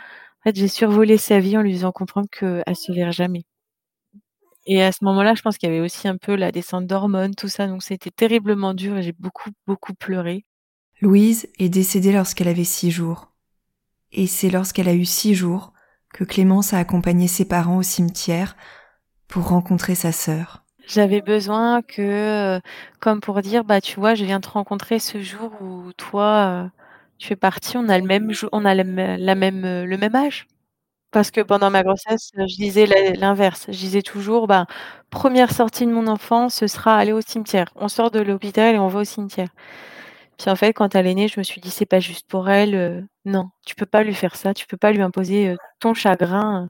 [0.44, 3.44] fait, j'ai survolé sa vie en lui faisant comprendre qu'elle se verrait jamais.
[4.70, 7.36] Et à ce moment-là, je pense qu'il y avait aussi un peu la descente d'hormones,
[7.36, 10.44] tout ça, donc c'était terriblement dur et j'ai beaucoup, beaucoup pleuré.
[11.00, 13.32] Louise est décédée lorsqu'elle avait six jours.
[14.12, 15.72] Et c'est lorsqu'elle a eu six jours
[16.14, 18.58] que Clémence a accompagné ses parents au cimetière
[19.30, 20.64] pour rencontrer sa sœur.
[20.86, 22.60] J'avais besoin que,
[23.00, 26.72] comme pour dire, bah tu vois, je viens te rencontrer ce jour où toi,
[27.20, 30.48] tu es parti, on a le même on a la même le même âge.
[31.14, 33.66] Parce que pendant ma grossesse, je disais l'inverse.
[33.70, 34.66] Je disais toujours, bah,
[35.10, 37.68] première sortie de mon enfant, ce sera aller au cimetière.
[37.76, 39.48] On sort de l'hôpital et on va au cimetière.
[40.40, 42.50] Puis en fait, quand elle est née, je me suis dit: «C'est pas juste pour
[42.50, 46.70] elle, non, tu peux pas lui faire ça, tu peux pas lui imposer, ton chagrin,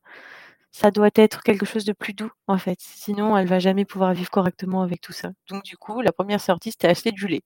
[0.72, 4.14] ça doit être quelque chose de plus doux, en fait, sinon elle va jamais pouvoir
[4.14, 5.32] vivre correctement avec tout ça».
[5.50, 7.44] Donc du coup, la première sortie, c'était acheter du lait.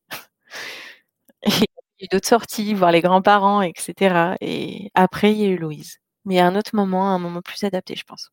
[2.01, 6.00] Et d'autres sorties, voir les grands-parents et cetera et après, il y a eu Louise.
[6.25, 8.31] Mais à un autre moment, un moment plus adapté, je pense.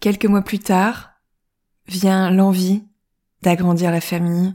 [0.00, 1.10] Quelques mois plus tard,
[1.86, 2.84] vient l'envie
[3.42, 4.54] d'agrandir la famille,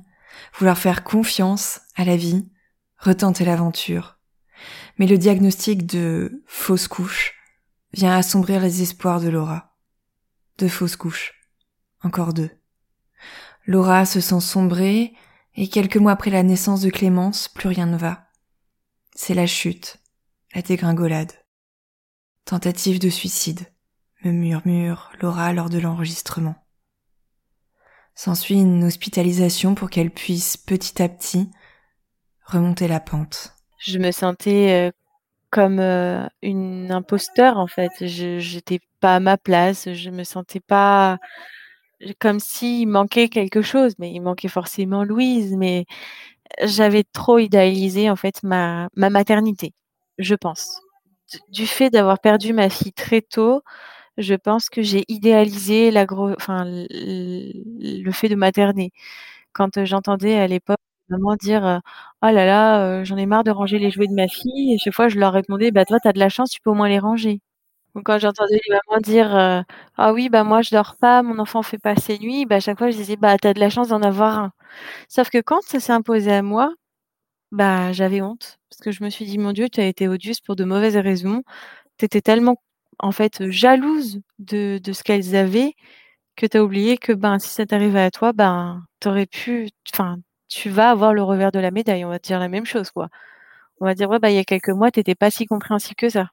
[0.58, 2.50] vouloir faire confiance à la vie,
[2.98, 4.18] retenter l'aventure.
[4.98, 7.34] Mais le diagnostic de fausse couche
[7.94, 9.76] vient assombrir les espoirs de Laura.
[10.58, 11.34] Deux fausses couches.
[12.04, 12.52] Encore deux.
[13.66, 15.14] Laura se sent sombrer
[15.56, 18.28] et quelques mois après la naissance de Clémence, plus rien ne va.
[19.16, 19.98] C'est la chute,
[20.54, 21.32] la dégringolade.
[22.46, 23.62] Tentative de suicide,
[24.24, 26.54] me murmure Laura lors de l'enregistrement.
[28.14, 31.50] S'ensuit une hospitalisation pour qu'elle puisse petit à petit
[32.46, 33.56] remonter la pente.
[33.80, 34.92] Je me sentais euh,
[35.50, 37.92] comme euh, une imposteur en fait.
[38.02, 39.92] Je j'étais pas à ma place.
[39.92, 41.18] Je me sentais pas
[42.20, 45.56] comme s'il manquait quelque chose, mais il manquait forcément Louise.
[45.58, 45.86] Mais
[46.64, 49.74] j'avais trop idéalisé en fait ma maternité,
[50.20, 50.85] je pense.
[51.50, 53.62] Du fait d'avoir perdu ma fille très tôt,
[54.18, 56.42] je pense que j'ai idéalisé le
[58.12, 58.92] fait de materner.
[59.54, 60.78] Quand, j'entendais à l'époque
[61.10, 61.82] maman dire,
[62.24, 64.96] «Oh là là, j'en ai marre de ranger les jouets de ma fille» et chaque
[64.96, 66.90] fois je leur répondais: «Bah toi tu as de la chance, tu peux au moins
[66.90, 67.42] les ranger».
[68.06, 69.66] Quand j'entendais les mamans dire,
[69.98, 72.62] «Ah oui, bah moi je dors pas, mon enfant fait pas ses nuits», bah à
[72.62, 74.54] chaque fois je disais: «Bah tu as de la chance d'en avoir un».
[75.10, 76.74] Sauf que quand ça s'est imposé à moi,
[77.52, 80.42] bah j'avais honte parce que je me suis dit: «Mon Dieu, tu as été odieuse
[80.42, 81.44] pour de mauvaises raisons».
[81.98, 82.58] Tu étais tellement
[83.00, 85.74] en fait, jalouse de ce qu'elles avaient,
[86.38, 88.84] que tu as oublié que, ben, si ça t'arrivait à toi, ben,
[89.32, 89.70] pu
[90.50, 92.92] tu vas avoir le revers de la médaille, on va te dire la même chose,
[92.92, 93.10] quoi.
[93.82, 95.96] On va dire: «Ouais, bah, il y a quelques mois, tu étais pas si compréhensible
[95.96, 96.30] que ça».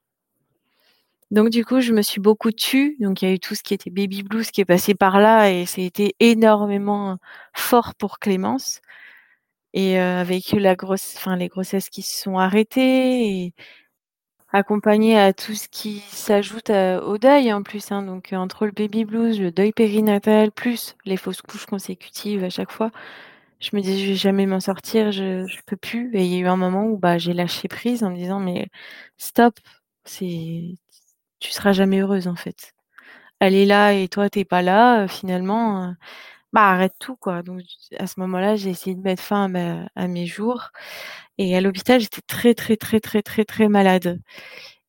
[1.31, 3.63] Donc du coup, je me suis beaucoup tue, donc il y a eu tout ce
[3.63, 7.17] qui était baby blues qui est passé par là et été énormément
[7.55, 8.81] fort pour Clémence
[9.75, 13.55] et heu, avec la grosse enfin, les grossesses qui se sont arrêtées et
[14.55, 19.05] Accompagné à tout ce qui s'ajoute au deuil en plus, hein, donc entre le baby
[19.07, 22.91] blues, le deuil périnatal, plus les fausses couches consécutives à chaque fois,
[23.61, 26.37] je me dis: «Je vais jamais m'en sortir, je je peux plus» et il y
[26.37, 28.69] a eu un moment où, bah, j'ai lâché prise en me disant: «Mais
[29.19, 29.59] stop,
[30.05, 30.75] c'est
[31.41, 32.75] tu seras jamais heureuse en fait.
[33.41, 35.95] Elle est là et toi tu es pas là, finalement,
[36.53, 37.43] bah, arrête tout quoi».
[37.43, 37.61] Donc
[37.99, 39.53] à ce moment-là, j'ai essayé de mettre fin
[39.97, 40.71] à mes jours
[41.39, 44.21] et à l'hôpital, j'étais très, très, très, très, très, très malade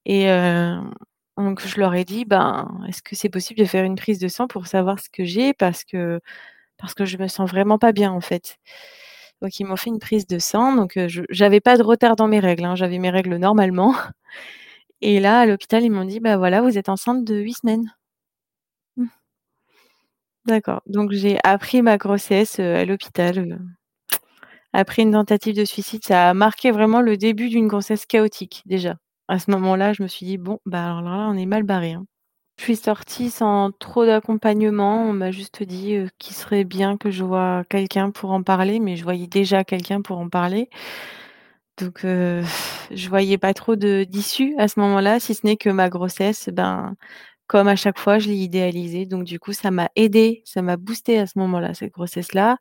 [0.05, 0.77] et heu,
[1.37, 4.27] donc je leur ai dit: «Ben, est-ce que c'est possible de faire une prise de
[4.29, 5.53] sang pour savoir ce que j'ai?
[5.53, 6.19] Parce que
[6.79, 8.57] parce que je me sens vraiment pas bien, en fait».
[9.43, 12.27] Donc ils m'ont fait une prise de sang, donc je j'avais pas de retard dans
[12.29, 13.95] mes règles, hein, j'avais mes règles normalement
[15.01, 17.91] et là, à l'hôpital, ils m'ont dit: «Bah, voilà, vous êtes enceinte de 8 semaines».
[20.45, 23.57] D'accord, donc j'ai appris ma grossesse, heu, à l'hôpital, heu
[24.73, 28.95] après une tentative de suicide, ça a marqué vraiment le début d'une grossesse chaotique déjà.
[29.27, 31.93] À ce moment-là, je me suis dit: «Bon, bah, alors là, on est mal barré,
[31.93, 32.05] hein».
[32.59, 35.03] Je suis sortie sans trop d'accompagnement.
[35.09, 38.79] On m'a juste dit, heu, qu'il serait bien que je voie quelqu'un pour en parler,
[38.79, 40.69] mais je voyais déjà quelqu'un pour en parler.
[41.79, 42.43] Donc heu,
[42.91, 46.95] je voyais pas trop d'issue à ce moment-là, si ce n'est que ma grossesse, ben,
[47.47, 49.05] comme à chaque fois, je l'ai idéalisée.
[49.05, 52.57] Donc du coup, ça m'a aidée, ça m'a boostée à ce moment-là, cette grossesse-là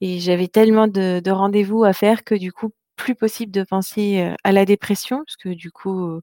[0.00, 4.20] et j'avais tellement de de rendez-vous à faire que du coup, plus possible de penser,
[4.32, 6.22] heu, à la dépression parce que du coup, heu,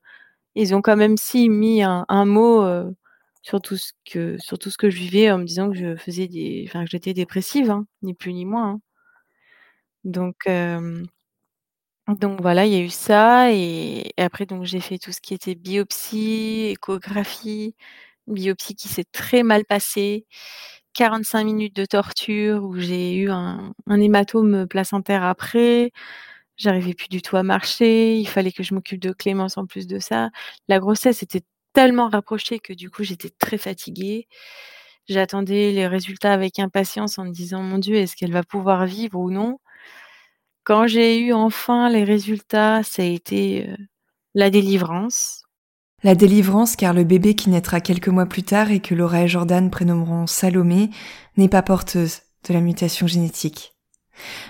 [0.56, 2.96] ils ont quand même si mis un mot, heu,
[3.44, 5.96] sur tout ce que sur tout ce que je vivais en me disant que je
[5.98, 8.82] faisais des enfin que j'étais dépressive, hein, ni plus ni moins, hein.
[10.06, 10.48] Donc
[12.18, 15.34] donc voilà, il y a eu ça et après donc j'ai fait tout ce qui
[15.34, 17.76] était biopsie, échographie,
[18.28, 20.26] biopsie qui s'est très mal passée,
[20.94, 25.92] 45 minutes de torture où j'ai eu un, hématome placentaire après.
[26.58, 28.18] J'arrivais plus du tout à marcher.
[28.20, 30.30] Il fallait que je m'occupe de Clémence en plus de ça.
[30.70, 31.44] La grossesse était
[31.74, 34.28] tellement rapprochée que du coup j'étais très fatiguée.
[35.10, 39.20] J'attendais les résultats avec impatience en me disant mon Dieu, est-ce qu'elle va pouvoir vivre
[39.20, 39.60] ou non?
[40.70, 43.76] Quand j'ai eu enfin les résultats, ça a été euh,
[44.36, 45.42] la délivrance.
[46.04, 49.28] La délivrance car le bébé qui naîtra quelques mois plus tard et que Laura et
[49.28, 50.92] Jordan prénommeront Salomé
[51.38, 53.74] n'est pas porteuse de la mutation génétique.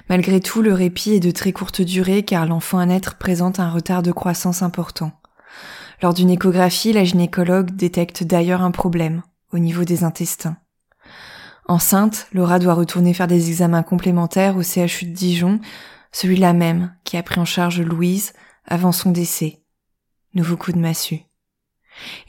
[0.10, 3.70] Malgré tout, le répit est de très courte durée car l'enfant à naître présente un
[3.70, 5.14] retard de croissance important.
[6.02, 10.58] Lors d'une échographie, la gynécologue détecte d'ailleurs un problème au niveau des intestins.
[11.70, 15.62] Enceinte, Laura doit retourner faire des examens complémentaires au CHU de Dijon,
[16.12, 18.34] celui-là même qui a pris en charge Louise
[18.66, 19.64] avant son décès.
[20.34, 21.22] Nouveau coup de massue.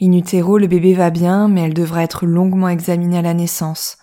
[0.01, 3.99] In utero, le bébé va bien, mais elle devra être longuement examinée à la naissance.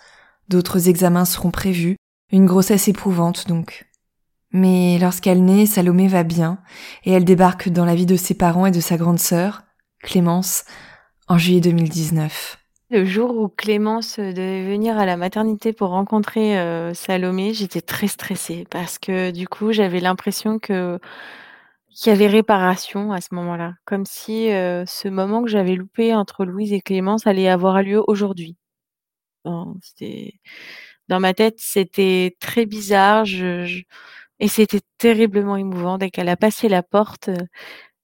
[0.48, 1.96] D'autres examens seront prévus,
[2.32, 3.86] une grossesse éprouvante donc.
[4.52, 6.58] Mais lorsqu'elle naît, Salomé va bien,
[7.04, 9.64] et elle débarque dans la vie de ses parents et de sa grande sœur,
[10.02, 10.64] Clémence,
[11.26, 12.57] en juillet 2019.
[12.90, 18.06] Le jour où Clémence devait venir à la maternité pour rencontrer euh, Salomé, j'étais très
[18.08, 20.98] stressée parce que du coup, j'avais l'impression que
[21.90, 26.14] qu'il y avait réparation à ce moment-là, comme si, euh, ce moment que j'avais loupé
[26.14, 28.56] entre Louise et Clémence allait avoir lieu aujourd'hui.
[31.08, 33.24] dans ma tête, c'était très bizarre,
[34.40, 35.98] et c'était terriblement émouvant.
[35.98, 37.36] Dès qu'elle a passé la porte, euh,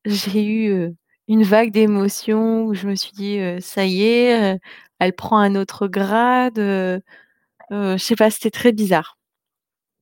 [0.07, 0.91] j'ai eu, euh,
[1.29, 4.59] une vague d'émotions où je me suis dit, «Ça y est,
[4.99, 6.59] elle prend un autre grade»,
[7.71, 9.19] je sais pas, c'était très bizarre.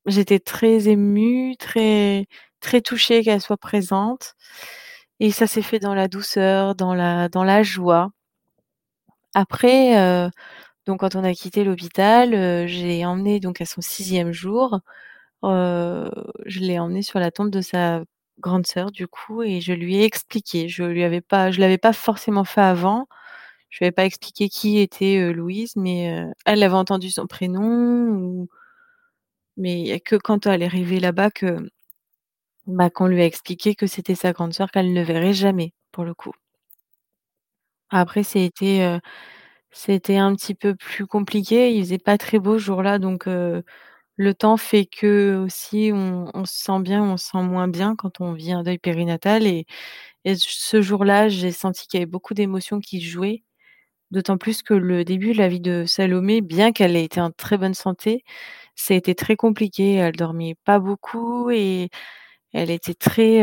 [0.06, 2.26] J'étais très émue, très
[2.60, 4.34] très touchée qu'elle soit présente
[5.20, 8.10] et ça s'est fait dans la douceur, dans la dans la joie.
[9.34, 9.94] Après,
[10.86, 14.80] donc quand on a quitté l'hôpital, j'ai emmené donc à son sixième jour,
[15.44, 18.02] je l'ai emmené sur la tombe de sa
[18.40, 20.68] grande sœur du coup et je lui ai expliqué.
[20.68, 23.06] Je lui avais pas je l'avais pas forcément fait avant.
[23.70, 28.48] Je lui avais pas expliqué qui était, Louise, mais elle avait entendu son prénom ou
[29.56, 31.58] mais que quand elle est arrivée là-bas que
[32.66, 36.04] bah, qu'on lui a expliqué que c'était sa grande sœur qu'elle ne verrait jamais, pour
[36.04, 36.32] le coup.
[37.90, 38.98] Après c'était,
[39.70, 41.74] c'était un petit peu plus compliqué.
[41.74, 43.28] Il faisait pas très beau ce jour-là, donc
[44.16, 48.20] le temps fait que aussi on se sent bien, on se sent moins bien quand
[48.20, 49.66] on vit un deuil périnatal et
[50.26, 53.44] et ce jour-là, j'ai senti qu'il y avait beaucoup d'émotions qui jouaient.
[54.12, 57.30] D'autant plus que le début de la vie de Salomé, bien qu'elle ait été en
[57.32, 58.24] très bonne santé,
[58.76, 59.94] ça a été très compliqué.
[59.96, 61.90] Elle dormait pas beaucoup et
[62.54, 63.42] elle était très,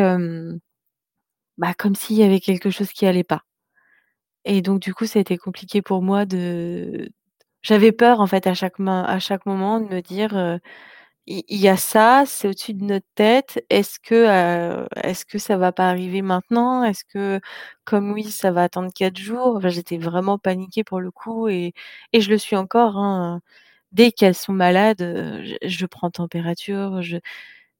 [1.59, 3.43] bah, comme s'il y avait quelque chose qui allait pas
[4.45, 7.09] et donc du coup, ça a été compliqué pour moi de
[7.63, 10.59] j'avais peur en fait à chaque à chaque moment de me dire,
[11.27, 13.63] «Il y a ça, c'est au-dessus de notre tête.
[13.69, 14.15] Est-ce que,
[14.83, 16.83] heu, est-ce que ça va pas arriver maintenant?
[16.83, 17.39] Est-ce que
[17.85, 21.73] comme oui, ça va attendre 4 jours?» enfin, j'étais vraiment paniquée pour le coup et
[22.13, 23.41] et je le suis encore, hein,
[23.93, 24.99] dès qu'elles sont malades,
[25.43, 27.17] je je prends température, je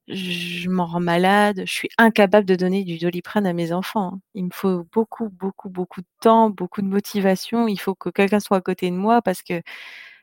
[0.10, 4.20] je m'en rends malade, je suis incapable de donner du Doliprane à mes enfants, hein.
[4.34, 7.68] Il me faut beaucoup, beaucoup, beaucoup de temps, beaucoup de motivation.
[7.68, 9.62] Il faut que quelqu'un soit à côté de moi parce que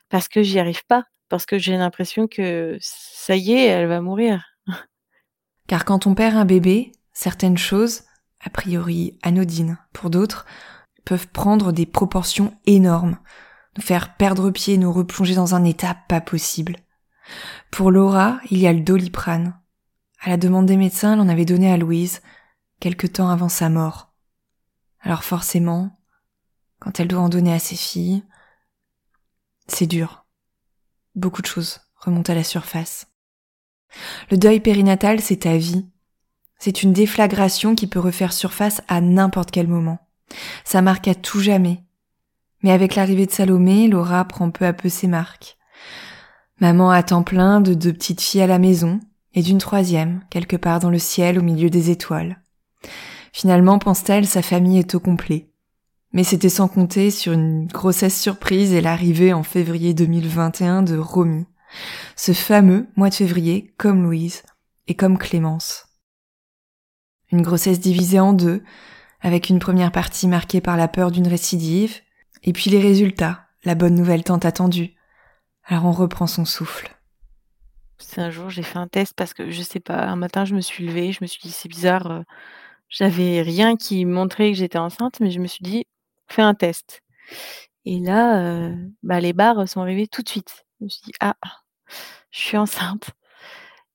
[0.09, 4.01] parce que j'y arrive pas, parce que j'ai l'impression que ça y est, elle va
[4.01, 4.45] mourir.
[5.67, 8.03] Car quand on perd un bébé, certaines choses,
[8.41, 10.45] a priori anodines pour d'autres,
[11.05, 13.17] peuvent prendre des proportions énormes,
[13.75, 16.75] nous faire perdre pied, nous replonger dans un état pas possible.
[17.71, 19.59] Pour Laura, il y a le doliprane,
[20.19, 22.21] à la demande des médecins, elle en avait donné à Louise,
[22.79, 24.13] quelque temps avant sa mort.
[25.01, 25.99] Alors forcément,
[26.79, 28.23] quand elle doit en donner à ses filles,
[29.67, 30.25] c'est dur.
[31.15, 33.07] Beaucoup de choses remontent à la surface.
[34.31, 35.87] Le deuil périnatal, c'est ta vie.
[36.59, 39.99] C'est une déflagration qui peut refaire surface à n'importe quel moment.
[40.63, 41.83] Ça marque à tout jamais.
[42.63, 45.57] Mais avec l'arrivée de Salomé, Laura prend peu à peu ses marques.
[46.59, 48.99] Maman à temps plein de deux petites filles à la maison,
[49.37, 52.41] et d'une troisième, quelque part dans le ciel au milieu des étoiles.
[53.31, 55.51] Finalement, pense-t-elle, sa famille est au complet.
[56.11, 61.45] Mais c'était sans compter sur une grossesse surprise et l'arrivée en février 2021 de Romy.
[62.15, 64.41] Ce fameux mois de février, comme Louise
[64.87, 65.85] et comme Clémence.
[67.31, 68.63] Une grossesse divisée en deux,
[69.21, 71.99] avec une première partie marquée par la peur d'une récidive,
[72.41, 74.95] et puis les résultats, la bonne nouvelle tant attendue.
[75.63, 76.96] Alors on reprend son souffle.
[77.99, 80.53] C'est un jour, j'ai fait un test parce que je sais pas, un matin, je
[80.55, 82.23] me suis levée, je me suis dit: «C'est bizarre», heu,
[82.89, 85.85] j'avais rien qui montrait que j'étais enceinte, mais je me suis dit:
[86.29, 87.01] «Fais un test»
[87.85, 90.65] et là, heu, bah, les barres sont arrivées tout de suite.
[90.81, 91.35] Je me suis dit: «Ah,
[92.31, 93.11] je suis enceinte»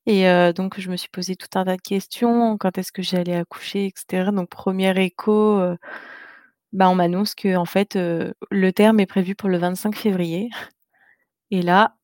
[0.06, 2.58] et heu, donc je me suis posé tout un tas de questions.
[2.58, 4.32] Quand est-ce que j'allais accoucher et cetera?
[4.32, 5.60] Donc 1er écho,
[6.72, 10.50] bah, on m'annonce qu'en fait, heu, le terme est prévu pour le 25 février
[11.52, 11.96] et là,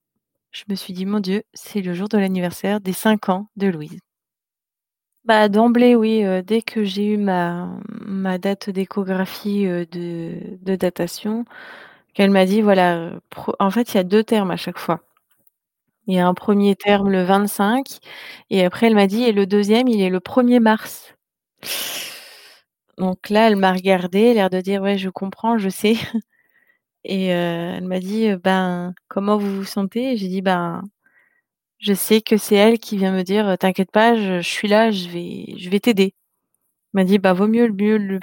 [0.52, 3.68] je me suis dit: «Mon Dieu, c'est le jour de l'anniversaire des 5 ans de
[3.68, 3.98] Louise».
[5.24, 11.44] Bah, d'emblée, oui, heu, dès que j'ai eu ma date d'échographie, heu, de datation,
[12.14, 13.12] qu'elle m'a dit voilà,
[13.60, 15.00] en fait, il y a 2 termes à chaque fois.
[16.06, 17.98] Il y a un 1er terme le 25
[18.50, 21.14] et après elle m'a dit: «Et le 2e, il est le 1er mars».
[22.98, 25.94] Donc là, elle m'a regardée, l'air de dire: «Ouais, je comprends, je sais»
[27.04, 27.34] et heu,
[27.78, 30.82] elle m'a dit: «Heu, ben, comment vous vous sentez?» j'ai dit: «Ben,
[31.78, 34.90] je sais que c'est elle qui vient me dire: "Heu, t'inquiète pas, je suis là,
[34.92, 36.14] je vais je vais t'aider"».
[36.94, 38.20] Elle m'a dit: «Bah, vaut mieux le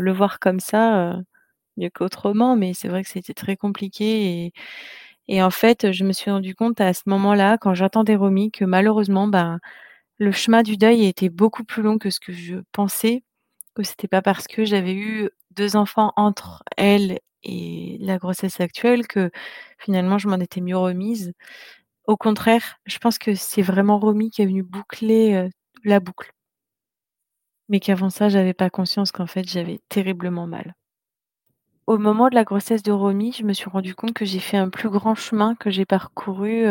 [0.00, 1.18] le voir comme ça,
[1.78, 4.52] mieux qu'autrement», mais c'est vrai que c'était très compliqué
[5.28, 8.64] et en fait, je me suis rendu compte à ce moment-là, quand j'entendais Romy, que
[8.64, 9.58] malheureusement, ben,
[10.18, 13.24] le chemin du deuil était beaucoup plus long que ce que je pensais,
[13.76, 19.06] que c'était pas parce que j'avais eu 2 enfants entre elle et la grossesse actuelle
[19.06, 19.30] que
[19.78, 21.32] finalement je m'en étais mieux remise.
[22.06, 25.48] Au contraire, je pense que c'est vraiment Romy qui est venue boucler,
[25.84, 26.32] la boucle.
[27.68, 30.74] Mais qu'avant ça, j'avais pas conscience qu'en fait, j'avais terriblement mal.
[31.86, 34.56] Au moment de la grossesse de Romy, je me suis rendu compte que j'ai fait
[34.56, 36.66] un plus grand chemin que j'ai parcouru,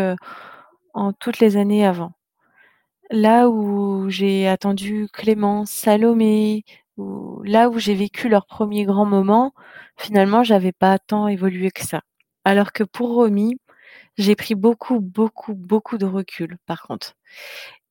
[0.93, 2.13] en toutes les années avant.
[3.11, 6.63] Là où j'ai attendu Clémence, Salomé,
[6.97, 9.53] là où j'ai vécu leurs premiers grands moments,
[9.97, 12.01] finalement, j'avais pas tant évolué que ça.
[12.45, 13.57] Alors que pour Romy,
[14.17, 17.15] j'ai pris beaucoup, beaucoup, beaucoup de recul par contre.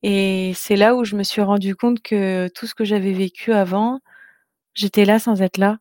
[0.02, 3.52] Et c'est là où je me suis rendu compte que tout ce que j'avais vécu
[3.52, 4.00] avant,
[4.74, 5.78] j'étais là sans être là.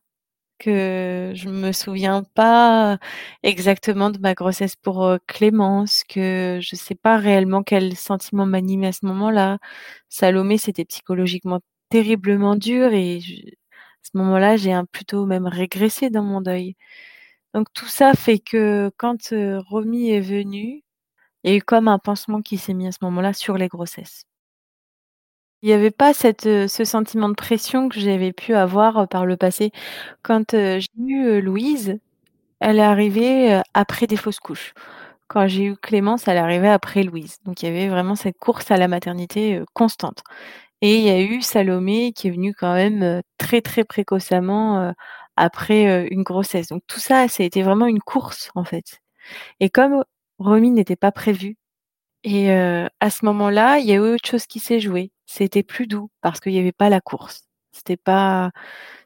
[0.58, 2.98] Que je me souviens pas
[3.42, 8.88] exactement de ma grossesse pour, heu, Clémence, que je sais pas réellement quel sentiment m'animait
[8.88, 9.58] à ce moment-là.
[10.10, 11.60] Salomé, c'était psychologiquement
[11.94, 13.20] terriblement dur et à
[14.04, 16.76] ce moment-là, j'ai un plutôt même régressé dans mon deuil.
[17.54, 20.82] Donc tout ça fait que quand, heu, Romy est venue,
[21.44, 23.68] il y a eu comme un pansement qui s'est mis à ce moment-là sur les
[23.68, 24.24] grossesses.
[25.62, 26.12] Il y avait pas
[26.46, 29.70] heu, ce sentiment de pression que j'avais pu avoir, heu, par le passé.
[30.22, 31.98] Quand, j'ai eu, Louise,
[32.60, 34.74] elle est arrivée, après des fausses couches.
[35.28, 37.38] Quand j'ai eu Clémence, elle est arrivée après Louise.
[37.46, 40.22] Donc il y avait vraiment cette course à la maternité, constante.
[40.86, 44.92] Et il y a eu Salomé qui est venue quand même, très, très précocement,
[45.36, 46.68] après, une grossesse.
[46.68, 49.00] Donc tout ça, ça a été vraiment une course, en fait.
[49.60, 50.04] Et comme
[50.38, 51.56] Romy n'était pas prévue
[52.24, 55.12] et à ce moment-là, il y a eu autre chose qui s'est joué.
[55.26, 57.44] C'était plus doux parce qu'il y avait pas la course.
[57.72, 58.50] C'était pas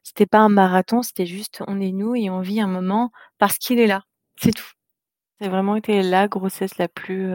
[0.03, 3.59] c'était pas un marathon, c'était juste on est nous et on vit un moment parce
[3.59, 4.03] qu'il est là,
[4.41, 4.73] c'est tout.
[5.41, 7.33] C'est vraiment été la grossesse la plus,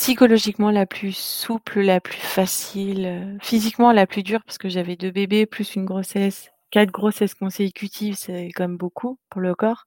[0.00, 4.96] psychologiquement la plus souple, la plus facile, heu, physiquement la plus dure parce que j'avais
[4.96, 9.84] 2 bébés plus une grossesse, 4 grossesses consécutives, c'est quand beaucoup pour le corps.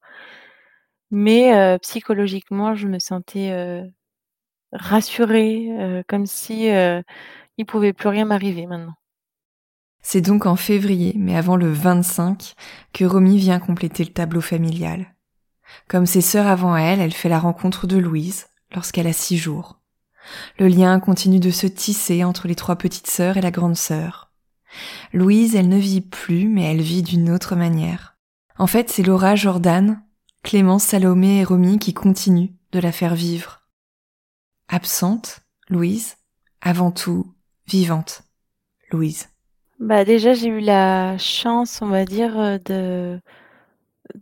[1.10, 3.92] Mais heu, psychologiquement, je me sentais, heu,
[4.72, 6.68] rassurée, comme si,
[7.58, 8.94] il pouvait plus rien m'arriver maintenant.
[10.04, 12.54] C'est donc en février, mais avant le 25,
[12.94, 15.16] que Romy vient compléter le tableau familial.
[15.88, 18.46] Comme ses sœurs avant elle, elle fait la rencontre de Louise
[18.76, 19.80] lorsqu'elle a six jours.
[20.60, 24.32] Le lien continue de se tisser entre les trois petites sœurs et la grande sœur.
[25.14, 28.16] Louise, elle ne vit plus, mais elle vit d'une autre manière.
[28.58, 30.02] En fait, c'est Laura, Jordan,
[30.44, 33.62] Clémence, Salomé et Romy qui continuent de la faire vivre.
[34.68, 36.16] Absente, Louise,
[36.62, 37.34] avant tout
[37.68, 38.24] vivante,
[38.92, 39.30] Louise.
[39.80, 43.20] Bah, déjà, j'ai eu la chance, on va dire, heu, de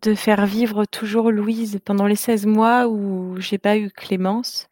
[0.01, 4.67] de faire vivre toujours Louise pendant les 16 mois où j'ai pas eu Clémence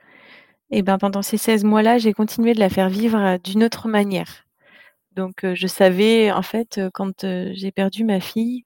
[0.72, 3.88] et ben, pendant ces 16 mois-là, j'ai continué de la faire vivre, heu, d'une autre
[3.88, 4.46] manière.
[5.16, 8.64] Donc heu, je savais en fait, heu, quand, j'ai perdu ma fille,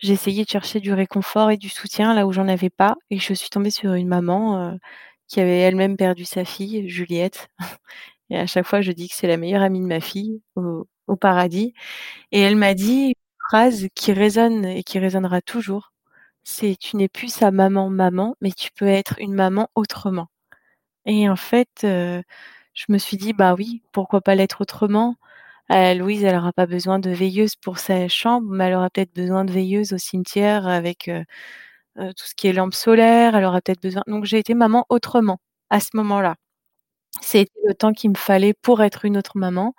[0.00, 3.18] j'ai essayé de chercher du réconfort et du soutien là où j'en avais pas et
[3.20, 4.78] je suis tombée sur une maman,
[5.28, 7.48] qui avait elle-même perdu sa fille, Juliette.
[8.30, 10.88] Et à chaque fois je dis que c'est la meilleure amie de ma fille au
[11.08, 11.74] au paradis.
[12.32, 13.14] Et elle m'a dit une
[13.50, 15.92] phrase qui résonne et qui résonnera toujours,
[16.44, 20.28] c'est: «Tu n'es plus sa maman, maman, mais tu peux être une maman autrement»
[21.08, 22.22] et en fait, heu,
[22.74, 25.16] je me suis dit: «Bah oui, pourquoi pas l'être autrement?»
[25.72, 29.14] Heu, Louise, elle aura pas besoin de veilleuse pour sa chambre, mais elle aura peut-être
[29.14, 31.24] besoin de veilleuse au cimetière avec, heu,
[32.16, 35.40] tout ce qui est lampes solaires, elle aura peut-être besoin donc j'ai été maman autrement,
[35.70, 36.36] à ce moment-là.
[37.22, 39.74] C'était le temps qu'il me fallait pour être une autre maman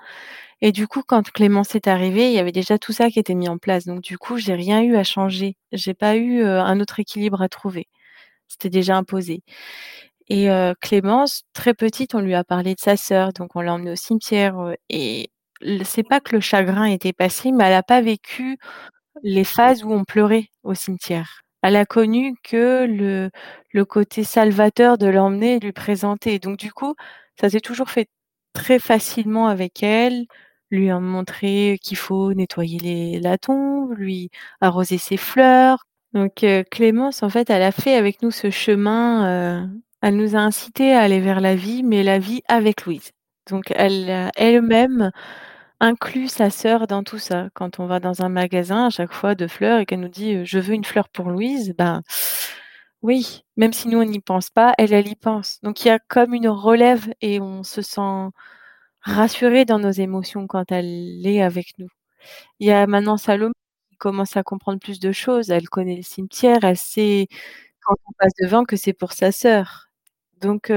[0.61, 3.35] Et du coup, quand Clémence est arrivée, il y avait déjà tout ça qui était
[3.35, 3.85] mis en place.
[3.85, 5.57] Donc du coup, j'ai rien eu à changer.
[5.73, 7.87] J'ai pas eu un autre équilibre à trouver.
[8.49, 9.43] C'était déjà imposé.
[10.29, 10.47] Et
[10.81, 13.95] Clémence, très petite, on lui a parlé de sa sœur, donc on l'a emmenée au
[13.95, 14.55] cimetière.
[14.89, 15.31] et
[15.83, 18.57] c'est pas que le chagrin était passé, mais elle a pas vécu
[19.23, 21.41] les phases où on pleurait au cimetière.
[21.61, 26.39] Elle a connu que le, côté salvateur de l'emmener lui présenter.
[26.39, 26.95] Donc du coup,
[27.39, 28.09] ça s'est toujours fait
[28.53, 30.25] très facilement avec elle,
[30.71, 34.29] lui en montrer qu'il faut nettoyer les, la tombe, lui
[34.61, 35.85] arroser ses fleurs.
[36.13, 39.69] Donc Clémence, en fait, elle a fait avec nous ce chemin.
[40.01, 43.11] Elle nous a incité à aller vers la vie, mais la vie avec Louise.
[43.49, 45.11] Donc elle elle-même
[45.81, 47.49] inclut sa sœur dans tout ça.
[47.55, 50.45] Quand on va dans un magasin à chaque fois de fleurs et qu'elle nous dit
[50.45, 52.03] je veux une fleur pour Louise, ben
[53.01, 55.59] oui, même si nous on n'y pense pas, elle elle y pense.
[55.63, 58.29] Donc il y a comme une relève et on se sent
[59.01, 61.89] rassuré dans nos émotions quand elle est avec nous.
[62.59, 63.53] Il y a maintenant Salomé
[63.91, 65.51] qui commence à comprendre plus de choses.
[65.51, 67.27] Elle connaît le cimetière, elle sait
[67.83, 69.88] quand on passe devant que c'est pour sa sœur.
[70.41, 70.71] Donc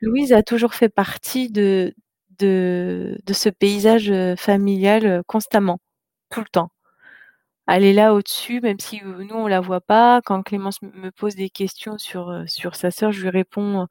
[0.00, 1.94] Louise a toujours fait partie de
[2.40, 5.78] ce paysage familial constamment,
[6.30, 6.70] tout le temps.
[7.66, 10.22] Elle est là au-dessus, même si nous on la voit pas.
[10.24, 13.86] Quand Clémence me pose des questions sur sur sa sœur, je lui réponds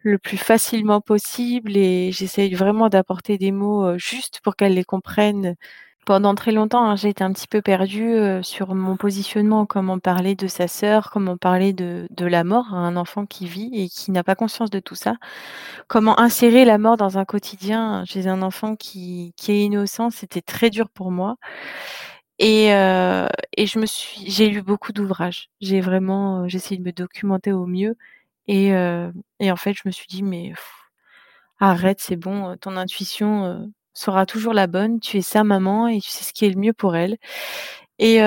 [0.00, 5.56] le plus facilement possible et j'essaye vraiment d'apporter des mots justes pour qu'elle les comprenne
[6.04, 10.34] pendant très longtemps, hein, j'ai été un petit peu perdue, sur mon positionnement, comment parler
[10.34, 13.88] de sa sœur, comment parler de de la mort à un enfant qui vit et
[13.88, 15.14] qui n'a pas conscience de tout ça.
[15.88, 20.42] Comment insérer la mort dans un quotidien chez un enfant qui qui est innocent, c'était
[20.42, 21.36] très dur pour moi
[22.38, 22.68] et
[23.56, 25.50] et je me suis j'ai lu beaucoup d'ouvrages.
[25.60, 27.96] J'ai vraiment, j'ai essayé de me documenter au mieux
[28.48, 28.68] et
[29.40, 30.52] et en fait, je me suis dit: «Mais
[31.60, 35.00] arrête, c'est bon, ton intuition, sera toujours la bonne.
[35.00, 37.16] Tu es sa maman et tu sais ce qui est le mieux pour elle.
[37.98, 38.18] Et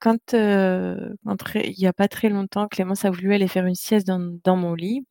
[0.00, 4.20] quand, il y a pas très longtemps, Clémence a voulu aller faire une sieste dans
[4.44, 5.06] dans mon lit.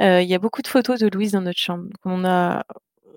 [0.00, 1.88] il y a beaucoup de photos de Louise dans notre chambre.
[2.04, 2.64] On a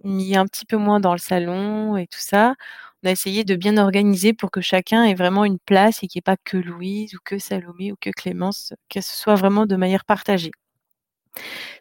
[0.03, 2.55] mis un petit peu moins dans le salon et tout ça.
[3.03, 6.19] On a essayé de bien organiser pour que chacun ait vraiment une place et qu'il
[6.19, 9.65] y ait pas que Louise ou que Salomé ou que Clémence, que ce soit vraiment
[9.65, 10.51] de manière partagée.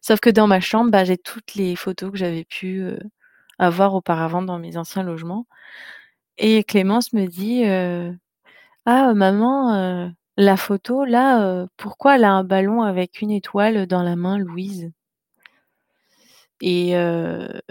[0.03, 2.85] Sauf que dans ma chambre, bah, j'ai toutes les photos que j'avais pu,
[3.59, 5.47] avoir auparavant dans mes anciens logements.
[6.39, 7.65] Et Clémence me dit,
[8.87, 14.17] «Ah maman, la photo là, pourquoi elle a un ballon avec une étoile dans la
[14.17, 14.91] main, Louise?»
[16.61, 16.97] et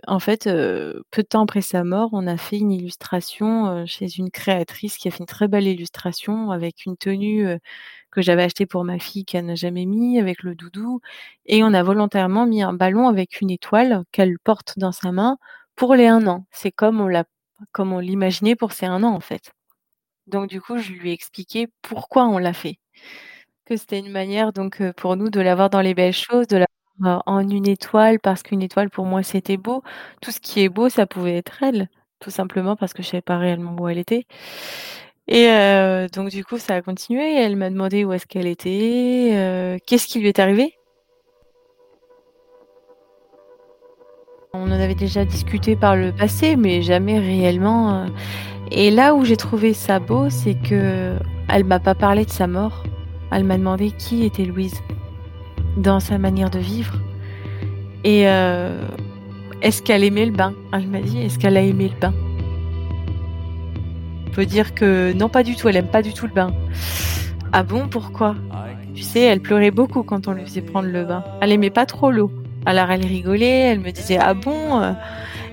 [0.08, 4.32] en fait, peu de temps après sa mort, on a fait une illustration, chez une
[4.32, 7.46] créatrice qui a fait une très belle illustration avec une tenue,
[8.12, 11.02] que j'avais achetée pour ma fille qu'elle n'a jamais mis, avec le doudou
[11.46, 15.38] et on a volontairement mis un ballon avec une étoile qu'elle porte dans sa main
[15.78, 16.45] pour les 1 an.
[16.51, 17.23] C'est comme on l'a
[17.71, 19.53] comme on l'imaginait pour ses 1 an, en fait.
[20.28, 22.80] Donc du coup, je lui ai expliqué pourquoi on l'a fait.
[23.65, 27.23] Que c'était une manière donc, pour nous de l'avoir dans les belles choses, de l'avoir
[27.25, 29.84] en une étoile parce qu'une étoile pour moi c'était beau.
[30.21, 33.21] Tout ce qui est beau, ça pouvait être elle, tout simplement parce que je savais
[33.21, 34.25] pas réellement où elle était.
[35.28, 35.47] Et
[36.13, 40.19] donc du coup, ça a continué elle m'a demandé où est-ce qu'elle était, qu'est-ce qui
[40.19, 40.76] lui est arrivé
[44.60, 47.93] On en avait déjà discuté par le passé, mais jamais réellement.
[47.93, 48.05] Euh.
[48.72, 51.16] Et là où j'ai trouvé ça beau, c'est que
[51.47, 52.84] elle m'a pas parlé de sa mort.
[53.32, 54.82] Elle m'a demandé qui était Louise
[55.78, 56.95] dans sa manière de vivre.
[58.03, 58.82] Et euh,
[59.62, 60.53] est-ce qu'elle aimait le bain?
[60.74, 62.14] Elle m'a dit est-ce qu'elle a aimé le bain?
[64.28, 65.68] On peut dire que non, pas du tout.
[65.68, 66.51] Elle aime pas du tout le bain.
[67.53, 68.36] Ah bon Pourquoi?
[68.95, 71.24] Tu sais, elle pleurait beaucoup quand on lui faisait prendre le bain.
[71.41, 72.32] Elle aimait pas trop l'eau.
[72.68, 74.91] Alors elle rigolait, elle me disait ah bon euh,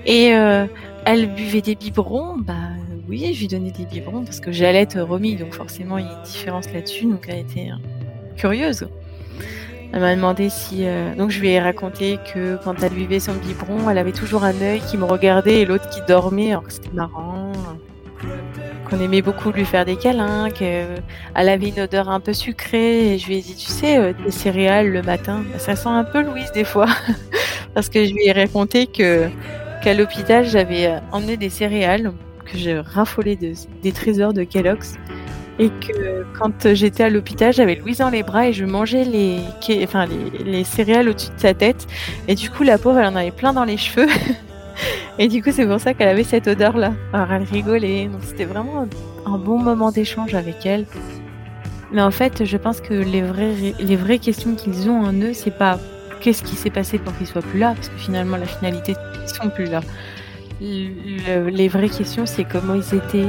[0.05, 0.65] et euh,
[1.05, 2.35] elle buvait des biberons.
[2.39, 2.53] Bah
[3.07, 6.09] oui, je lui donnais des biberons parce que j'allais te remis, donc forcément il y
[6.09, 7.05] a une différence là-dessus.
[7.05, 8.89] Donc elle était euh, curieuse.
[9.93, 10.83] Elle m'a demandé si
[11.17, 14.59] donc je lui ai raconté que quand elle buvait son biberon, elle avait toujours un
[14.61, 16.51] œil qui me regardait et l'autre qui dormait.
[16.51, 17.53] Alors c'était marrant
[18.85, 23.13] qu'on aimait beaucoup lui faire des câlins, qu'elle avait une odeur un peu sucrée.
[23.13, 25.89] Et je lui ai dit, tu sais, euh, des céréales le matin, bah, ça sent
[25.89, 26.87] un peu Louise des fois.
[27.73, 29.27] Parce que je lui ai raconté que
[29.83, 32.13] qu'à l'hôpital, j'avais euh, emmené des céréales,
[32.45, 34.97] que je raffolais des trésors de Kellogg's.
[35.57, 39.39] Et que quand j'étais à l'hôpital, j'avais Louise dans les bras et je mangeais les,
[39.83, 41.87] enfin, les, les céréales au-dessus de sa tête.
[42.27, 44.09] Et du coup, la pauvre, elle en avait plein dans les cheveux.
[45.19, 46.93] Et du coup, c'est pour ça qu'elle avait cette odeur-là.
[47.13, 48.09] Alors, elle rigolait.
[48.21, 48.87] C'était vraiment
[49.25, 50.85] un bon moment d'échange avec elle.
[51.91, 55.33] Mais en fait, je pense que les vraies, les vraies questions qu'ils ont en eux,
[55.33, 55.79] c'est pas
[56.19, 59.29] qu'est-ce qui s'est passé pour qu'ils soient plus là, parce que finalement, la finalité, ils
[59.29, 59.81] sont plus là.
[60.59, 63.27] les vraies questions, c'est comment ils étaient,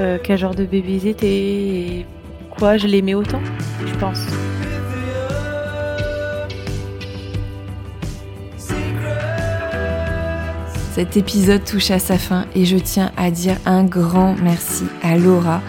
[0.00, 2.06] euh, quel genre de bébé ils étaient, et
[2.58, 3.40] quoi je l'aimais autant,
[3.86, 4.26] je pense.
[10.98, 15.16] Cet épisode touche à sa fin et je tiens à dire un grand merci à
[15.16, 15.62] Laura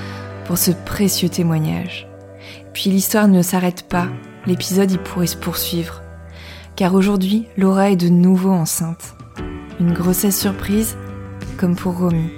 [0.45, 2.07] pour ce précieux témoignage.
[2.73, 4.07] Puis l'histoire ne s'arrête pas,
[4.47, 6.01] l'épisode y pourrait se poursuivre.
[6.75, 9.13] Car aujourd'hui, Laura est de nouveau enceinte.
[9.79, 10.97] Une grossesse surprise,
[11.57, 12.31] comme pour Romy.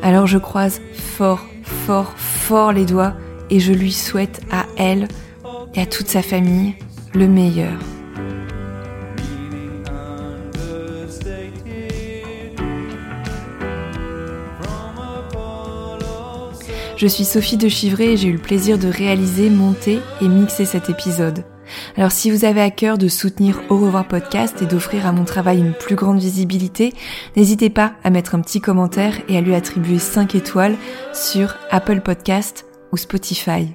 [0.00, 3.14] Alors je croise fort, fort, fort les doigts
[3.50, 5.08] et je lui souhaite à elle
[5.74, 6.76] et à toute sa famille
[7.12, 7.76] le meilleur.
[17.04, 20.64] Je suis Sophie de Chivray et j'ai eu le plaisir de réaliser, monter et mixer
[20.64, 21.44] cet épisode.
[21.98, 25.24] Alors si vous avez à cœur de soutenir Au revoir podcast et d'offrir à mon
[25.24, 26.94] travail une plus grande visibilité,
[27.36, 30.76] n'hésitez pas à mettre un petit commentaire et à lui attribuer 5 étoiles
[31.12, 33.68] sur Apple Podcast ou Spotify.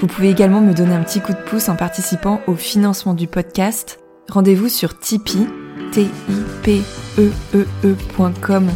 [0.00, 3.26] Vous pouvez également me donner un petit coup de pouce en participant au financement du
[3.26, 4.00] podcast.
[4.28, 5.46] Rendez-vous sur Tipeee,
[5.92, 6.10] t i
[6.62, 6.82] p
[7.18, 7.96] e, e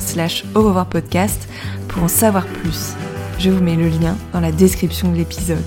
[0.00, 1.50] slash au revoir podcast
[1.86, 2.94] pour en savoir plus.
[3.38, 5.64] Je vous mets le lien dans la description de l'épisode.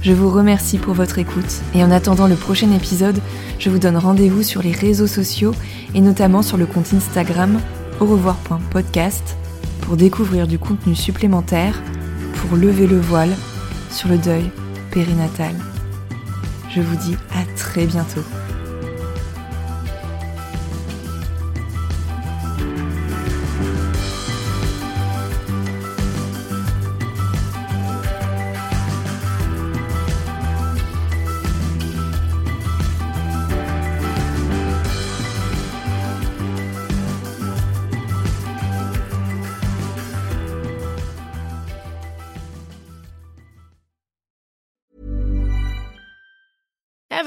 [0.00, 3.20] Je vous remercie pour votre écoute et en attendant le prochain épisode,
[3.58, 5.52] je vous donne rendez-vous sur les réseaux sociaux
[5.94, 7.60] et notamment sur le compte Instagram
[8.00, 9.36] au revoir.podcast
[9.82, 11.80] pour découvrir du contenu supplémentaire
[12.34, 13.36] pour lever le voile
[13.90, 14.50] sur le deuil
[14.90, 15.54] périnatal.
[16.74, 18.24] Je vous dis à très bientôt.